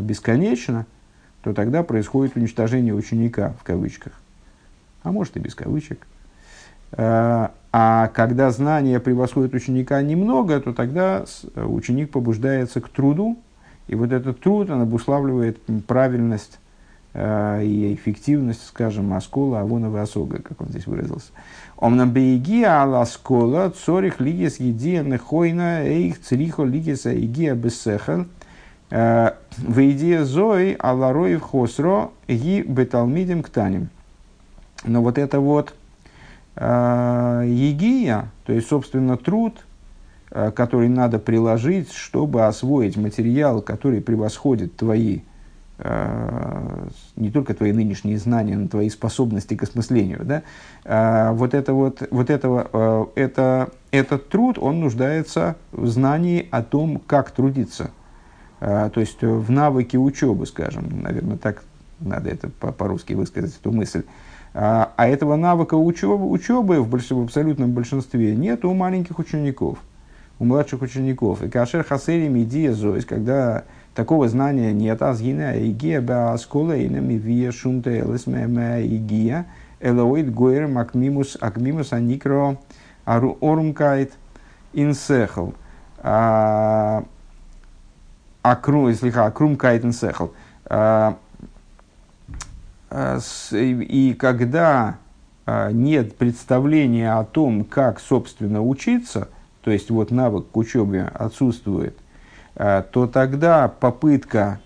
[0.00, 0.86] бесконечно,
[1.42, 4.12] то тогда происходит уничтожение ученика, в кавычках.
[5.02, 6.06] А может и без кавычек.
[6.92, 11.24] Э, а когда знание превосходит ученика немного, то тогда
[11.56, 13.38] ученик побуждается к труду,
[13.88, 16.58] и вот этот труд, он обуславливает правильность
[17.14, 21.32] Э, и эффективность, скажем, оскола, авонова осога, как он здесь выразился.
[21.76, 28.24] Омнам бейги ала скола цорих лигес едия нехойна эйх црихо лигеса игия бессехал
[28.92, 33.88] э, в идее зои алароев хосро ги беталмидим ктаним.
[34.84, 35.74] Но вот это вот
[36.56, 39.64] э, егия, то есть, собственно, труд,
[40.30, 45.20] который надо приложить, чтобы освоить материал, который превосходит твои
[45.84, 52.06] Э, не только твои нынешние знания, но твои способности к осмыслению, да, вот это вот,
[52.10, 57.90] вот этого, э, это, этот труд, он нуждается в знании о том, как трудиться,
[58.62, 61.64] то есть в навыке учебы, скажем, наверное, так
[61.98, 64.04] надо это по-русски высказать, эту мысль.
[64.54, 69.78] А, а этого навыка учебы, учебы в, больш, в абсолютном большинстве нет у маленьких учеников,
[70.38, 71.42] у младших учеников.
[71.42, 75.00] И кашер хасери мидия зоис, когда такого знания нет.
[75.02, 79.46] Азгина игия ба асколейна мивия шумта элесмема игия
[79.80, 82.58] элоид гойр макмимус акмимус аникро
[83.04, 84.12] ару орумкайт
[84.72, 85.50] инсехл.
[88.42, 90.28] Акрум, слегка, акрумкайт инсехл.
[93.52, 94.96] И когда
[95.46, 99.28] а, нет представления о том, как, собственно, учиться,
[99.62, 101.96] то есть вот навык к учебе отсутствует,
[102.54, 104.60] то тогда попытка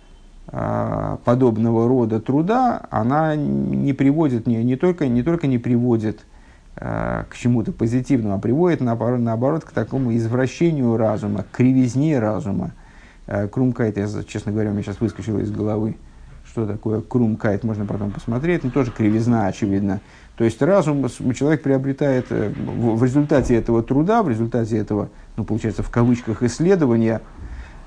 [0.46, 6.24] подобного рода труда, она не приводит, не, не, только, не только не приводит
[6.74, 12.72] к чему-то позитивному, а приводит наоборот, наоборот к такому извращению разума, к кривизне разума.
[13.50, 15.96] Крумка это, честно говоря, у меня сейчас выскочило из головы,
[16.44, 20.00] что такое крумкайт, можно потом посмотреть, но тоже кривизна, очевидно.
[20.36, 25.90] То есть разум человек приобретает в результате этого труда, в результате этого, ну, получается, в
[25.90, 27.20] кавычках, исследования,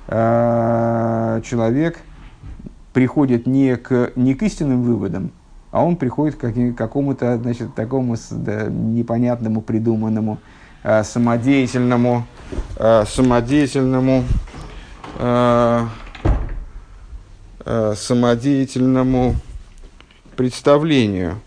[0.07, 1.99] человек
[2.93, 5.31] приходит не к, не к истинным выводам,
[5.71, 10.39] а он приходит к какому-то значит, такому да, непонятному, придуманному,
[10.83, 12.25] э, самодеятельному,
[12.77, 14.48] э, самодеятельному, э, э,
[17.95, 19.35] самодеятельному
[20.35, 21.41] представлению.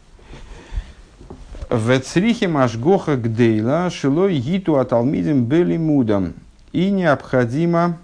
[1.71, 6.35] В црихе машгоха гдейла шилой гиту аталмидим были мудом.
[6.73, 7.97] И необходимо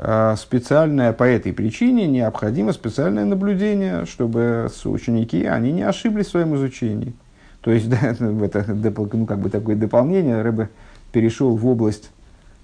[0.00, 6.54] а, специальное, по этой причине необходимо специальное наблюдение, чтобы ученики они не ошиблись в своем
[6.54, 7.14] изучении.
[7.60, 10.70] То есть, да, это ну, как бы такое дополнение, Рэбе
[11.12, 12.17] перешел в область э,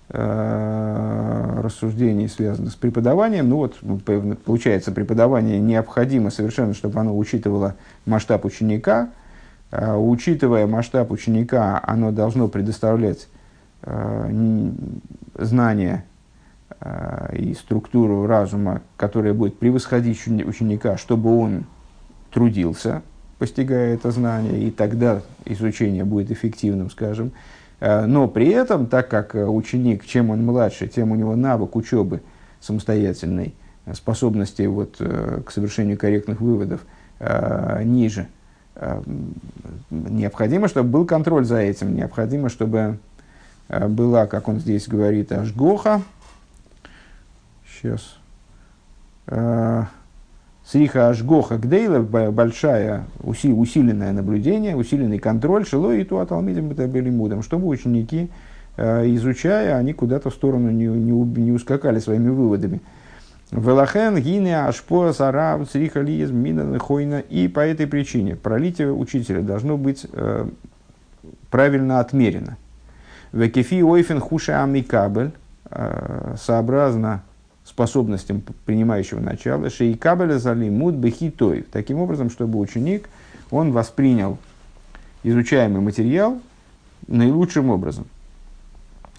[0.08, 3.48] рассуждений, связанных с преподаванием.
[3.48, 9.08] Ну вот, ну, получается, преподавание необходимо совершенно, чтобы оно учитывало масштаб ученика.
[9.70, 13.28] Э, учитывая масштаб ученика, оно должно предоставлять
[13.82, 14.70] э,
[15.38, 16.04] знания
[16.84, 21.64] Э, и структуру разума, которая будет превосходить ученика, чтобы он
[22.30, 23.02] трудился,
[23.38, 27.32] постигая это знание, и тогда изучение будет эффективным, скажем.
[27.84, 32.22] Э, но при этом, так как ученик, чем он младше, тем у него навык учебы
[32.60, 33.54] самостоятельной,
[33.92, 36.80] способности вот, э, к совершению корректных выводов
[37.84, 38.26] ниже,
[39.88, 42.98] необходимо, чтобы был контроль за этим, необходимо, чтобы
[43.68, 46.02] была, как он здесь говорит, ажгоха,
[47.64, 48.16] Сейчас.
[50.66, 56.72] Сриха Ашгоха Гдейла, большая, усиленное наблюдение, усиленный контроль, шило и ту аталмидим
[57.14, 58.30] мудом, чтобы ученики,
[58.76, 62.80] а, изучая, они куда-то в сторону не, не, не ускакали своими выводами.
[63.50, 67.20] Велахен, гине, ашпо, сарав, сриха, лиез, мина, хойна.
[67.20, 70.48] И по этой причине пролитие учителя должно быть э,
[71.50, 72.56] правильно отмерено.
[73.32, 75.32] Векефи ойфен хуша амикабель,
[75.70, 77.22] э, сообразно
[77.64, 81.62] способностям принимающего начала, шейкабеля залимут бехитой.
[81.62, 83.08] Таким образом, чтобы ученик,
[83.50, 84.38] он воспринял
[85.22, 86.38] изучаемый материал
[87.08, 88.06] наилучшим образом.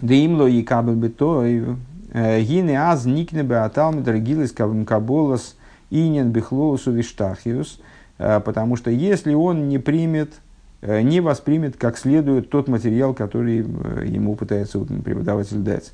[0.00, 1.76] Да имло и кабель бетой,
[2.12, 5.56] э, гине аз никне беаталми дорогилась каболас
[5.90, 7.80] инен бехлоусу виштахиус,
[8.18, 10.34] э, потому что если он не примет,
[10.82, 15.92] э, не воспримет как следует тот материал, который ему пытается преподаватель дать,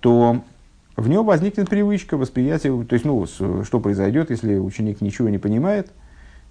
[0.00, 0.42] то
[0.96, 5.90] в нем возникнет привычка восприятия, то есть, ну, что произойдет, если ученик ничего не понимает,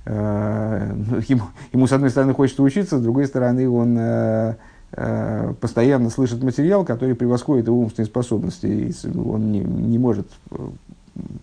[0.06, 4.56] э, ну, ему, ему, с одной стороны, хочется учиться, с другой стороны, он э,
[4.91, 10.27] э, постоянно слышит материал, который превосходит его умственные способности, и он не, не может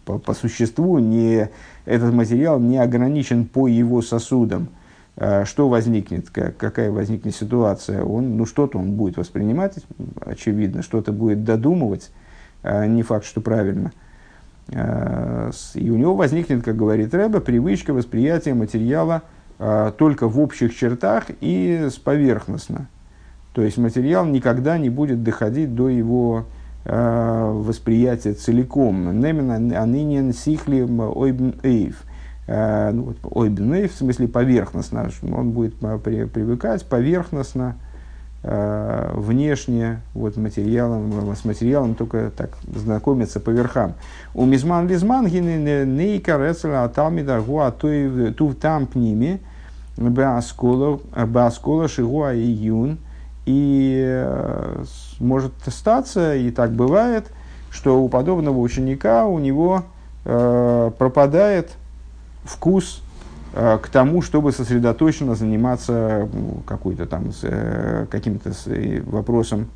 [0.04, 1.48] по, по существу, не,
[1.86, 4.68] этот материал не ограничен по его сосудам.
[5.44, 9.74] Что возникнет, как, какая возникнет ситуация, он, ну, что-то он будет воспринимать,
[10.18, 12.10] очевидно, что-то будет додумывать,
[12.62, 13.92] не факт, что правильно.
[14.72, 19.22] А, и у него возникнет, как говорит Рэба, привычка восприятия материала
[19.58, 22.88] а, только в общих чертах и поверхностно.
[23.52, 26.46] То есть материал никогда не будет доходить до его
[26.82, 29.20] восприятия целиком.
[29.20, 32.02] Немена анинен сихли ойбн эйв.
[32.48, 35.10] Ну, ойбн эйв в смысле поверхностно.
[35.30, 37.89] Он будет привыкать поверхностно Э,
[38.42, 43.92] внешне вот, материалом, с материалом только так знакомиться по верхам.
[44.32, 49.40] У мизман лизман нейка рецела аталмида гуа тув там пними
[49.98, 52.98] бааскола шигуа июн.
[53.44, 54.84] И э,
[55.18, 57.26] может статься, и так бывает,
[57.70, 59.82] что у подобного ученика у него
[60.24, 61.70] э, пропадает
[62.44, 63.09] вкус Э,
[63.52, 66.28] к тому, чтобы сосредоточенно заниматься
[66.66, 68.52] какой-то там э, каким-то
[69.04, 69.68] вопросом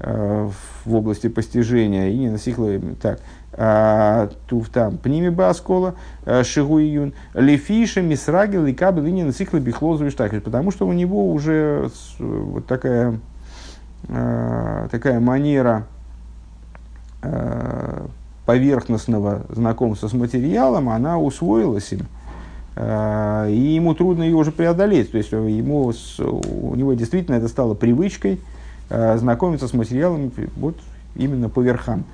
[0.00, 0.50] э,
[0.84, 2.08] в области постижения.
[2.08, 3.20] И не насихла так
[3.58, 5.94] а, тув там пними баскола
[6.42, 11.32] шигу июн лефиша мисрагил и кабел и не насихла бихлозу штахель потому что у него
[11.32, 11.88] уже
[12.18, 13.18] вот такая
[14.90, 15.86] такая манера
[18.46, 22.00] поверхностного знакомства с материалом она усвоилась им.
[22.00, 22.15] Э,
[22.76, 25.10] и ему трудно ее уже преодолеть.
[25.10, 28.38] То есть ему, у него действительно это стало привычкой
[28.90, 30.76] э, знакомиться с материалом вот
[31.14, 32.04] именно по верхам.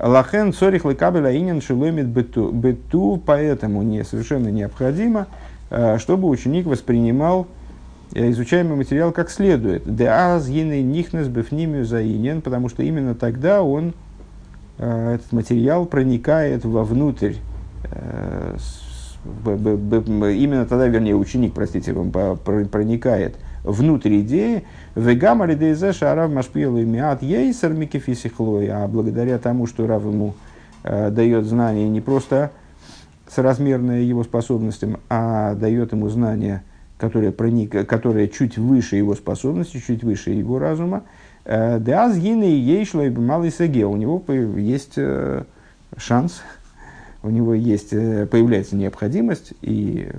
[0.00, 5.26] Лахен цорих лекабеля инин шеломит бету, поэтому не, совершенно необходимо,
[5.70, 7.48] э, чтобы ученик воспринимал
[8.14, 9.82] изучаемый материал как следует.
[9.92, 13.94] Деаз гины нихнес бефнимию заинен, потому что именно тогда он,
[14.78, 17.34] этот материал проникает вовнутрь
[19.24, 24.64] именно тогда, вернее, ученик, простите, проникает внутрь идеи,
[24.94, 30.34] вегам алидейзе шарав машпил и миат ейсер микефисихлой, а благодаря тому, что Рав ему
[30.82, 32.50] э, дает знание не просто
[33.28, 36.62] соразмерное его способностям, а дает ему знание,
[36.98, 41.04] которое, проник, которое чуть выше его способностей, чуть выше его разума,
[41.44, 43.86] э, Деаз гины и малый саге.
[43.86, 44.22] У него
[44.56, 45.44] есть э,
[45.96, 46.42] шанс,
[47.22, 50.10] у него есть, появляется необходимость и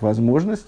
[0.00, 0.66] возможность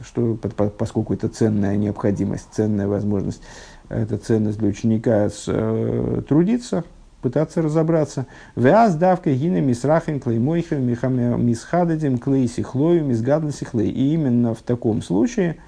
[0.00, 0.38] что,
[0.78, 3.42] поскольку это ценная необходимость, ценная возможность,
[3.88, 6.84] это ценность для ученика с, э, трудиться,
[7.20, 8.26] пытаться разобраться.
[8.56, 13.90] Вяз давка гина мисрахин клеймойхем мисхададим клейси хлою мисгадлиси хлей.
[13.90, 15.58] И именно в таком случае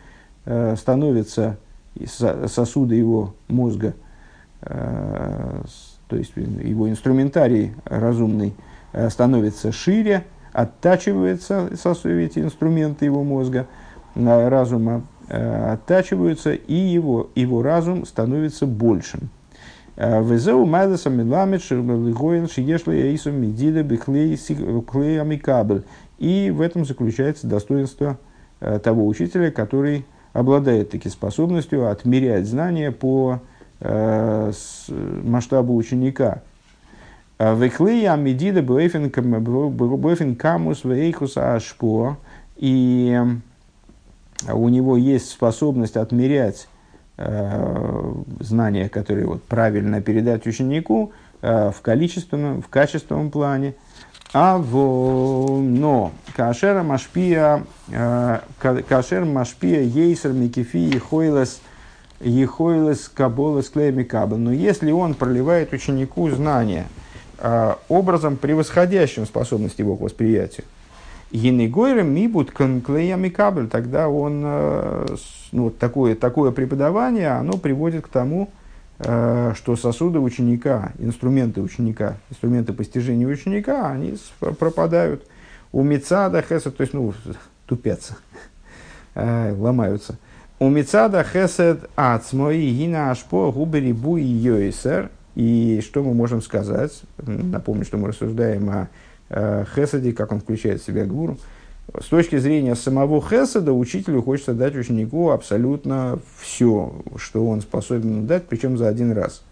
[0.46, 1.58] э, становятся
[2.06, 3.94] сосуды его мозга,
[4.62, 5.62] э,
[6.08, 8.73] то есть его инструментарий разумный, э,
[9.10, 13.66] становится шире, оттачиваются эти инструменты его мозга–
[14.14, 19.30] разума э, оттачиваются, и его, его разум становится большим.
[19.96, 25.84] Э, Везеу майлеса миламет шербелигоин шиешли эйсу медида бихлей амикабель.
[26.18, 28.18] И в этом заключается достоинство
[28.60, 33.40] э, того учителя, который обладает таки способностью отмерять знания по
[33.80, 36.42] масштабу ученика.
[37.38, 42.16] Вехлея медида бэйфен камус вейхус ашпо.
[42.56, 43.20] И
[44.52, 46.68] у него есть способность отмерять
[47.16, 51.12] э, знания, которые вот, правильно передать ученику
[51.42, 53.74] э, в количественном, в качественном плане.
[54.32, 61.60] А в, но כאשר המשפיע, э, כאשר המשפיע יותר מכפי יכולת
[62.20, 64.36] יכולת קבלת כלי המקבל.
[64.36, 66.86] Но если он проливает ученику знания
[67.88, 70.64] образом превосходящим способность его к восприятию,
[71.34, 75.06] Енегойрем мибут конклеями кабель, тогда он, э,
[75.50, 78.50] ну, такое, такое преподавание, оно приводит к тому,
[79.00, 85.26] э, что сосуды ученика, инструменты ученика, инструменты постижения ученика, они пропадают.
[85.72, 87.12] У Мицада Хесед, то есть, ну,
[87.66, 88.16] тупятся,
[89.16, 90.18] ломаются.
[90.60, 95.10] У Мицада Хесед Ацмои Гина Ашпо Губери Буи Йойсер.
[95.34, 97.02] И что мы можем сказать?
[97.18, 98.88] Напомню, что мы рассуждаем о
[99.30, 101.38] Э, Хесаде, как он включает в себя гуру.
[102.00, 108.44] С точки зрения самого Хесада, учителю хочется дать ученику абсолютно все, что он способен дать,
[108.44, 109.42] причем за один раз.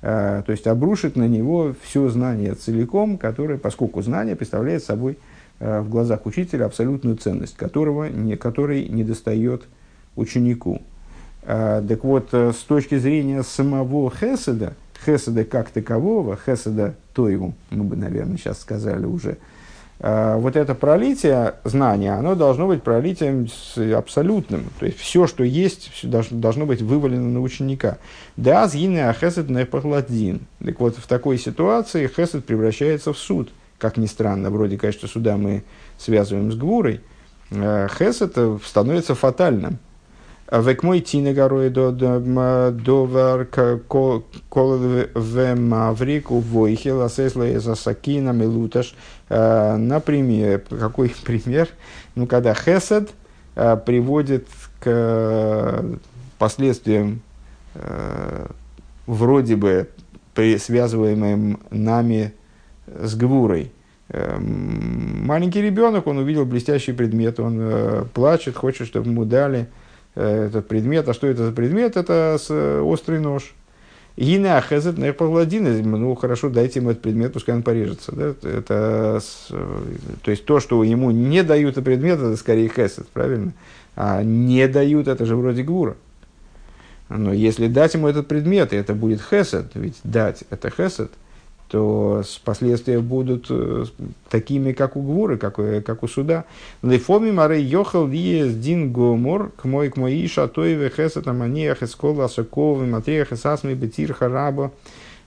[0.00, 5.18] Э, то есть обрушить на него все знание целиком, которое, поскольку знание представляет собой
[5.60, 9.62] э, в глазах учителя абсолютную ценность, которого, не, которой не достает
[10.16, 10.82] ученику.
[11.44, 14.74] Так вот, с точки зрения самого Хеседа,
[15.04, 19.38] Хеседа как такового, Хеседа Тойгу, мы бы, наверное, сейчас сказали уже,
[20.04, 23.46] а, вот это пролитие знания, оно должно быть пролитием
[23.96, 24.64] абсолютным.
[24.80, 27.98] То есть все, что есть, все должно, быть вывалено на ученика.
[28.36, 30.40] Да, згины а хесед не похладин.
[30.64, 33.52] Так вот, в такой ситуации хесед превращается в суд.
[33.78, 35.62] Как ни странно, вроде, конечно, суда мы
[35.98, 37.00] связываем с гвурой.
[37.52, 39.78] А, хесед становится фатальным.
[40.52, 48.94] Век мой тина горой до довар кол в маврик у войхил асесла из асакина милуташ.
[49.30, 51.68] Например, какой пример?
[52.16, 53.12] Ну, когда хесед
[53.54, 54.46] приводит
[54.80, 55.82] к
[56.38, 57.22] последствиям
[59.06, 59.88] вроде бы
[60.34, 62.34] связываемым нами
[62.86, 63.72] с гвурой.
[64.10, 69.81] Маленький ребенок, он увидел блестящий предмет, он плачет, хочет, чтобы ему дали– Э,
[70.14, 71.08] этот предмет.
[71.08, 71.96] А что это за предмет?
[71.96, 73.54] Это э, острый нож.
[74.16, 75.06] Гина хезет на
[75.96, 78.12] ну хорошо, дайте ему этот предмет, пускай он порежется.
[78.12, 78.34] Да?
[78.46, 79.20] Это,
[80.22, 83.52] то есть то, что ему не дают этот предмет, это скорее хесед, правильно?
[83.96, 85.96] А не дают, это же вроде гура.
[87.08, 91.10] Но если дать ему этот предмет, и это будет хесед, ведь дать это хесед,
[91.72, 93.86] то последствия будут э,
[94.28, 96.44] такими, как у Гвуры, как, как у суда.
[96.82, 102.84] Лефоми маре йохал диес дин гомор к мой к моей шатоеве хесета маниях эскола сокова
[102.84, 104.70] матриях эсасми бетир хараба.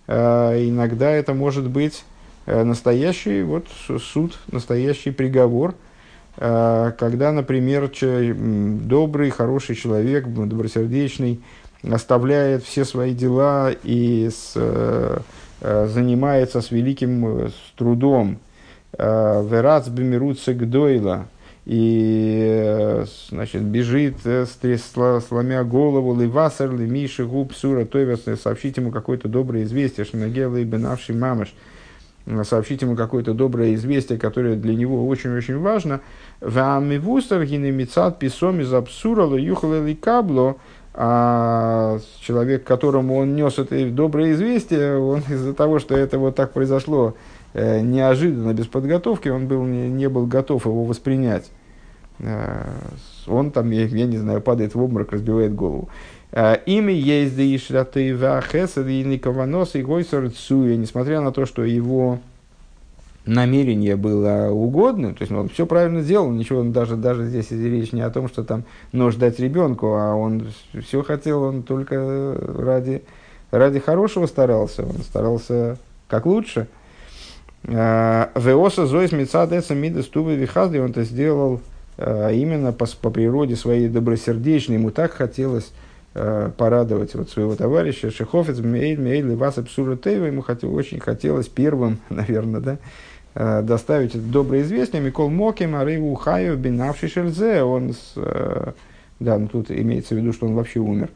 [0.06, 2.06] Э, иногда это может быть
[2.46, 3.66] э, настоящий вот,
[4.00, 5.74] суд, настоящий приговор,
[6.38, 11.42] когда, например, добрый, хороший человек, добросердечный,
[11.82, 15.20] оставляет все свои дела и с Э,
[15.62, 18.40] занимается с великим э, с трудом.
[18.98, 21.28] Э, Верац бемирутся гдойла.
[21.66, 24.18] И, значит, бежит,
[25.28, 30.64] сломя голову, ливасар, лимиши, губ, сура, тойвес, сообщить ему какое-то доброе известие, что нагела и
[30.64, 31.56] бенавший мамаш.
[32.44, 36.02] сообщить ему какое-то доброе известие, которое для него очень-очень важно.
[36.40, 40.58] Вамивустар гинемицат писом из абсурала юхала кабло,
[40.98, 46.54] а человек, которому он нес это доброе известие, он из-за того, что это вот так
[46.54, 47.16] произошло
[47.54, 51.52] э, неожиданно, без подготовки, он был, не, не был готов его воспринять.
[52.20, 52.64] Э,
[53.28, 55.90] он там, я, я не знаю, падает в обморок, разбивает голову.
[56.32, 62.20] Э, Имя есть да ишраты вахесад и никованос и гойсор несмотря на то, что его
[63.26, 67.92] намерение было угодным, то есть ну, он все правильно сделал, ничего, даже, даже здесь речь
[67.92, 70.48] не о том, что там нож дать ребенку, а он
[70.84, 73.04] все хотел, он только ради,
[73.52, 76.68] ради хорошего старался, он старался как лучше.
[77.64, 81.62] Э, Веоса зоис мецадеса мидас тубы вихазли, он это сделал
[81.98, 85.72] э, именно по, по природе своей добросердечной, ему так хотелось
[86.18, 88.10] Э, порадовать вот своего товарища.
[88.10, 92.78] Шехофец Мейд Мейд Левас Абсура Тейва, ему хотел, очень хотелось первым, наверное, да,
[93.36, 95.02] доставить это доброе известие.
[95.02, 98.72] Микол Моким, Арейву Хаю, Бенавши Шельзе, он, с, э,
[99.20, 101.10] да, ну тут имеется в виду, что он вообще умер.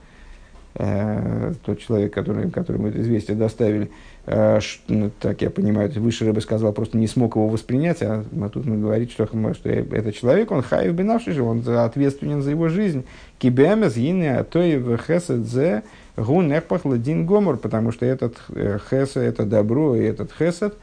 [0.76, 3.90] Тот человек, который, которому это известие доставили.
[4.32, 8.66] Э, ну, так я понимаю, выше рыба сказал, просто не смог его воспринять, а тут
[8.66, 13.06] мы говорим, что, что этот человек, он хайв бенавший же, он ответственен за его жизнь.
[13.40, 15.84] Кибемес гине атоев хесед
[16.16, 16.54] гун
[16.84, 20.76] ладин гомор, потому что этот э, хесед, это добро и этот хесед,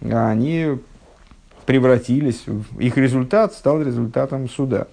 [0.00, 0.78] они
[1.64, 2.44] превратились,
[2.78, 4.86] их результат стал результатом суда.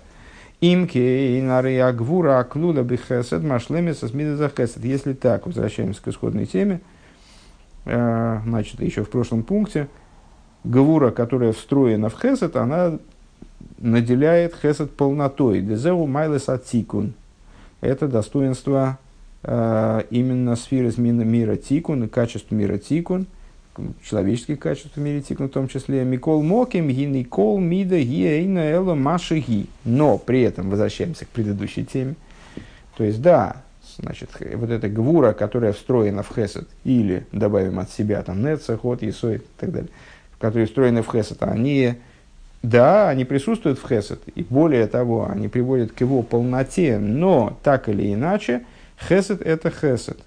[0.61, 4.83] Имки и нары агвура аклуда бихесед машлемеса смида хесед.
[4.83, 6.81] Если так, возвращаемся к исходной теме,
[7.85, 9.87] Э, значит, еще в прошлом пункте,
[10.63, 12.97] Гавура, которая встроена в Хесед, она
[13.79, 15.61] наделяет Хесед полнотой.
[15.61, 17.13] Дезеу майлес атикун.
[17.81, 18.97] Это достоинство
[19.43, 23.27] э, именно сферы мира тикун, качество мира тикун,
[24.03, 26.03] человеческие качества в мире тикун в том числе.
[26.03, 29.67] Микол моким ги никол мида ги эйна эло маши ги.
[29.83, 32.15] Но при этом, возвращаемся к предыдущей теме,
[32.95, 33.57] то есть, да,
[33.97, 39.01] значит, вот эта гвура, которая встроена в хесед, или добавим от себя там неца, ход,
[39.03, 39.11] и
[39.57, 39.89] так далее,
[40.39, 41.95] которые встроены в хесед, они,
[42.61, 47.89] да, они присутствуют в хесед, и более того, они приводят к его полноте, но так
[47.89, 48.63] или иначе,
[49.07, 50.19] хесед это хесед.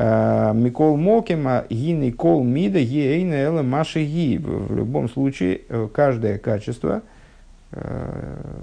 [0.00, 4.38] А, Микол Мокима, Гини Кол Мида, Ейна Эла Маши Ги.
[4.38, 7.02] В любом случае, э, каждое качество,
[7.72, 8.62] э,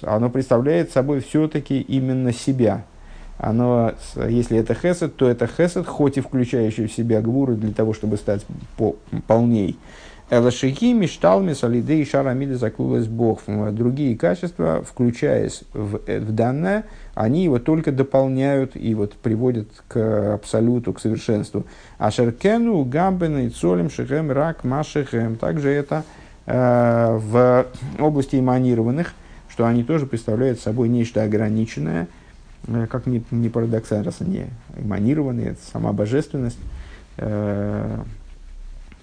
[0.00, 2.84] оно представляет собой все-таки именно себя–
[3.40, 3.94] оно,
[4.28, 8.18] если это хесед, то это хесед, хоть и включающий в себя гвуры для того, чтобы
[8.18, 8.44] стать
[8.76, 9.78] по, полней.
[10.30, 13.40] Элашихи, Мишталми, Солиды и Шарамиды заклулась Бог.
[13.46, 20.34] Другие качества, включаясь в, э, в данное, они его только дополняют и вот приводят к
[20.34, 21.64] абсолюту, к совершенству.
[21.98, 25.36] А Шеркену, Гамбена, Ицолем, Шехем, Рак, Машехем.
[25.36, 26.04] Также это
[26.46, 27.66] э, в
[27.98, 29.12] области эманированных,
[29.48, 32.08] что они тоже представляют собой нечто ограниченное–
[32.66, 36.58] Э, как ни, ни парадоксально, раз они эманированы, это сама божественность,
[37.16, 37.98] э,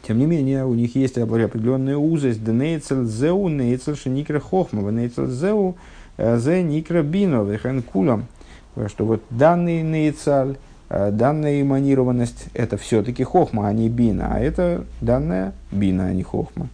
[0.08, 2.44] тем не менее, у них есть определенная узость.
[2.44, 5.76] Денейцел зеу, нейцел шеникра хохма, нейцел зеу,
[6.18, 8.28] э, зе никра бино, вехен кулам.
[8.88, 15.54] Что вот данный нейцаль, данная эманированность, это все-таки хохма, а не бина, а это данная
[15.72, 16.70] бина, а не хохма.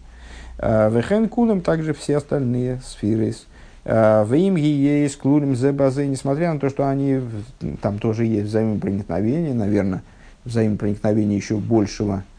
[0.60, 3.34] Вехен кулам также все остальные сферы
[3.86, 7.22] Э, в им есть клурим зе базы, несмотря на то, что они,
[7.82, 10.04] там тоже есть взаимопроникновение, наверное,
[10.46, 12.33] взаимопроникновение еще большего э,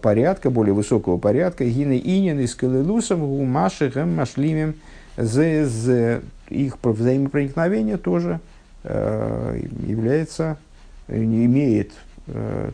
[0.00, 1.64] порядка, более высокого порядка.
[1.64, 4.74] Гины инин и скалилусом гумашихем машлимем
[5.16, 6.22] зе зе.
[6.48, 8.40] Их взаимопроникновение тоже
[8.84, 10.58] э, является,
[11.08, 11.92] имеет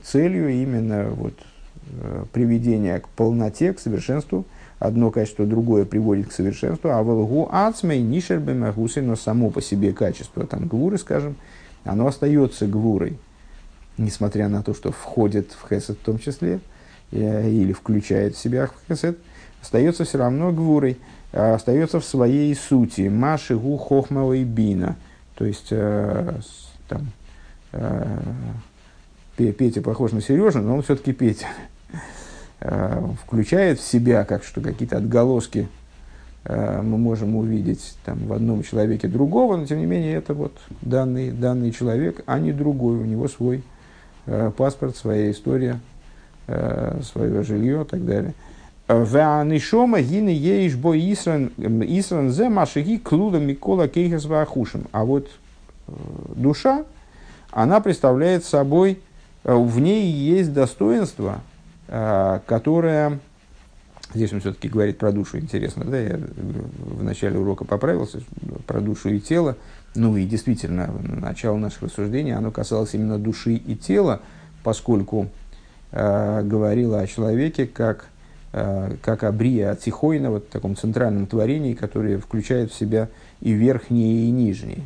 [0.04, 1.34] целью именно вот,
[2.32, 4.44] приведение к полноте, к совершенству
[4.80, 9.92] одно качество другое приводит к совершенству, а волгу ацмей нишербе магусы, но само по себе
[9.92, 11.36] качество, там гвуры, скажем,
[11.84, 13.18] оно остается гвурой,
[13.98, 16.58] несмотря на то, что входит в хесед в том числе, э,
[17.12, 19.18] или включает в себя в хесед,
[19.60, 20.98] остается все равно гвурой,
[21.32, 23.08] а остается в своей сути.
[23.08, 24.96] Маши гу хохмава и бина.
[25.34, 26.40] То есть, э,
[26.88, 27.08] там,
[27.72, 28.18] э,
[29.36, 31.46] Петя похож на Сережу, но он все-таки Петя.
[32.62, 35.66] Э, включает в себя, как что какие-то отголоски
[36.44, 40.52] э, мы можем увидеть там, в одном человеке другого, но тем не менее это вот
[40.82, 43.64] данный, данный человек, а не другой, у него свой
[44.26, 45.80] э, паспорт, своя история,
[47.02, 48.34] свое жилье и так далее.
[48.88, 54.86] Ванишома гины еиш бо исран исран зе машиги клуда микола кейхас вахушим.
[54.92, 55.28] А вот
[56.34, 56.84] душа,
[57.50, 59.00] она представляет собой,
[59.44, 61.40] в ней есть достоинство,
[61.86, 63.20] которая
[64.12, 68.20] Здесь он все-таки говорит про душу, интересно, да, я в начале урока поправился,
[68.66, 69.56] про душу и тело.
[69.94, 74.20] Ну и действительно, начало наших рассуждений, оно касалось именно души и тела,
[74.64, 75.28] поскольку
[75.92, 78.06] э, говорило о человеке как,
[78.52, 83.08] э, как о брия от Тихойна, вот таком центральном творении, которое включает в себя
[83.40, 84.82] и верхние, и нижние.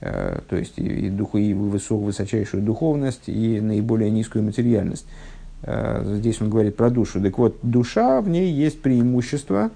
[0.00, 5.06] Э, то есть и, и, духу, и высок, высочайшую духовность, и наиболее низкую материальность.
[6.02, 7.20] Здесь он говорит про душу.
[7.20, 9.70] Так вот, душа, в ней есть преимущество,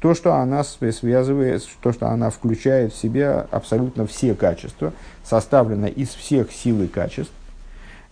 [0.00, 4.92] то, что она связывает, то, что она включает в себя абсолютно все качества,
[5.24, 7.32] составлена из всех сил и качеств.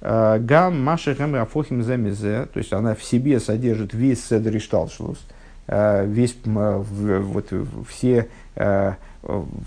[0.00, 5.18] Э, гам машехам афохим замезе, то есть она в себе содержит весь седришталшлус,
[5.68, 7.52] весь, вот,
[7.88, 8.28] все,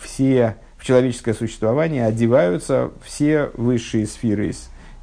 [0.01, 4.53] все в человеческое существование одеваются все высшие сферы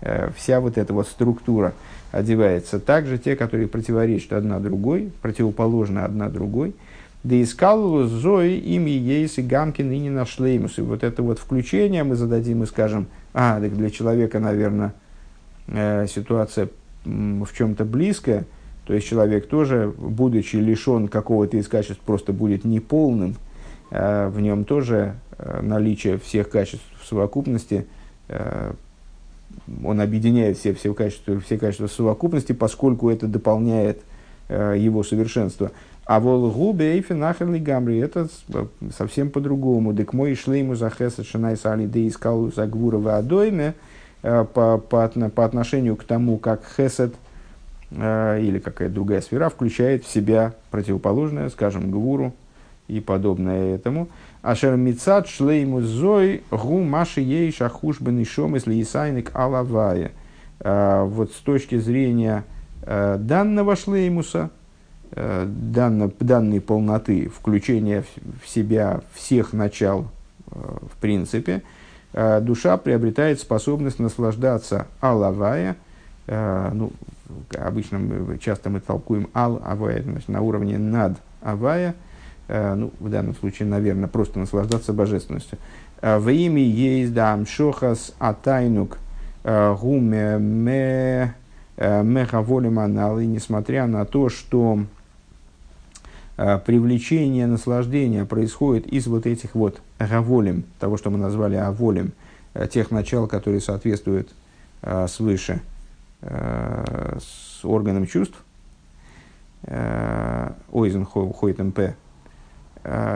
[0.00, 1.72] Э, вся вот эта вот структура
[2.12, 2.78] одевается.
[2.78, 6.74] Также те, которые противоречат одна другой, противоположны одна другой.
[7.24, 10.78] Да искал Зои ими Ейс и Гамкин и не нашлеймус.
[10.78, 14.92] И вот это вот включение мы зададим и скажем, а, так для человека, наверное, э,
[15.68, 16.68] ситуация
[17.04, 18.44] в чем-то близкая,
[18.84, 23.36] то есть человек тоже, будучи лишен какого-то из качеств, просто будет неполным,
[23.90, 25.16] э, в нем тоже
[25.60, 27.86] наличие всех качеств в совокупности
[29.84, 34.00] он объединяет все, все, качества, все качества совокупности, поскольку это дополняет
[34.48, 35.72] э, его совершенство.
[36.04, 38.28] А волгубе эйфи нахерли гамри, это
[38.96, 39.92] совсем по-другому.
[39.92, 43.72] Дек мой шлейму за хесед шинай сали де искал за гвура адойме э,
[44.22, 47.14] по, по, по отношению к тому, как хесед
[47.90, 52.34] э, или какая-то другая сфера включает в себя противоположное, скажем, гвуру
[52.88, 54.08] и подобное этому–
[54.46, 60.12] Ашер мицат шлейму зой гу маши ей шахуш бен ишом если исайник алавая.
[60.60, 62.44] А, вот с точки зрения
[62.86, 64.50] данного шлеймуса,
[65.10, 68.04] а, данно, данной полноты, включения
[68.40, 70.06] в себя всех начал
[70.48, 71.62] в принципе,
[72.12, 75.76] душа приобретает способность наслаждаться алавая,
[76.26, 76.92] ну,
[77.58, 81.94] обычно мы, часто мы толкуем ал авая, значит, на уровне над авая–
[82.48, 85.58] Э, ну, в данном случае, наверное, просто наслаждаться божественностью.
[86.00, 88.98] Э, в имя есть дам шохас атайнук
[89.44, 91.34] э, гуме ме
[91.78, 94.78] мехаволим аналы, несмотря на то, что
[96.36, 102.12] привлечение наслаждения происходит из вот этих вот гаволим, того, что мы назвали аволим,
[102.70, 104.30] тех начал, которые соответствуют
[105.08, 105.60] свыше
[106.20, 108.36] с органом чувств,
[110.72, 111.94] ойзен хойтем п,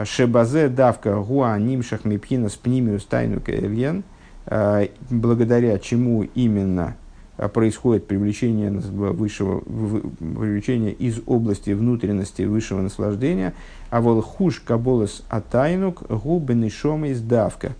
[0.03, 4.03] Шебазе давка гуа нимшах мипхина с пнимиус тайну кэльен,
[4.47, 7.00] э, благодаря чему именно э,
[7.47, 13.53] происходит привлечение, высшего, привлечение из области внутренности высшего наслаждения,
[13.89, 17.73] а вол хуш каболос атайнук губен и давка.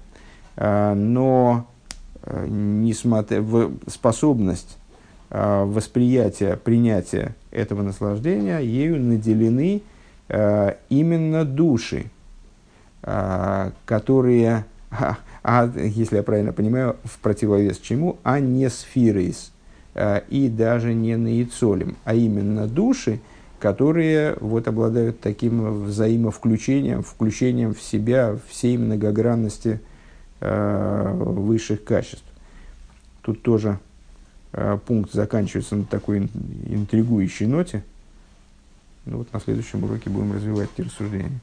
[0.56, 1.68] Э, но
[2.48, 4.78] несмотря в способность
[5.32, 9.82] восприятия, принятия этого наслаждения, ею наделены
[10.28, 12.12] именно души,
[13.02, 19.51] которые, а, а, если я правильно понимаю, в противовес чему, а не сфирис
[19.96, 23.20] и даже не наицолем, а именно души,
[23.60, 29.82] которые вот обладают таким взаимовключением, включением в себя всей многогранности
[30.40, 32.24] э, высших качеств.
[33.22, 33.80] Тут тоже
[34.54, 36.30] э, пункт заканчивается на такой
[36.68, 37.84] интригующей ноте–
[39.06, 41.40] ну вот на следующем уроке будем развивать эти рассуждения.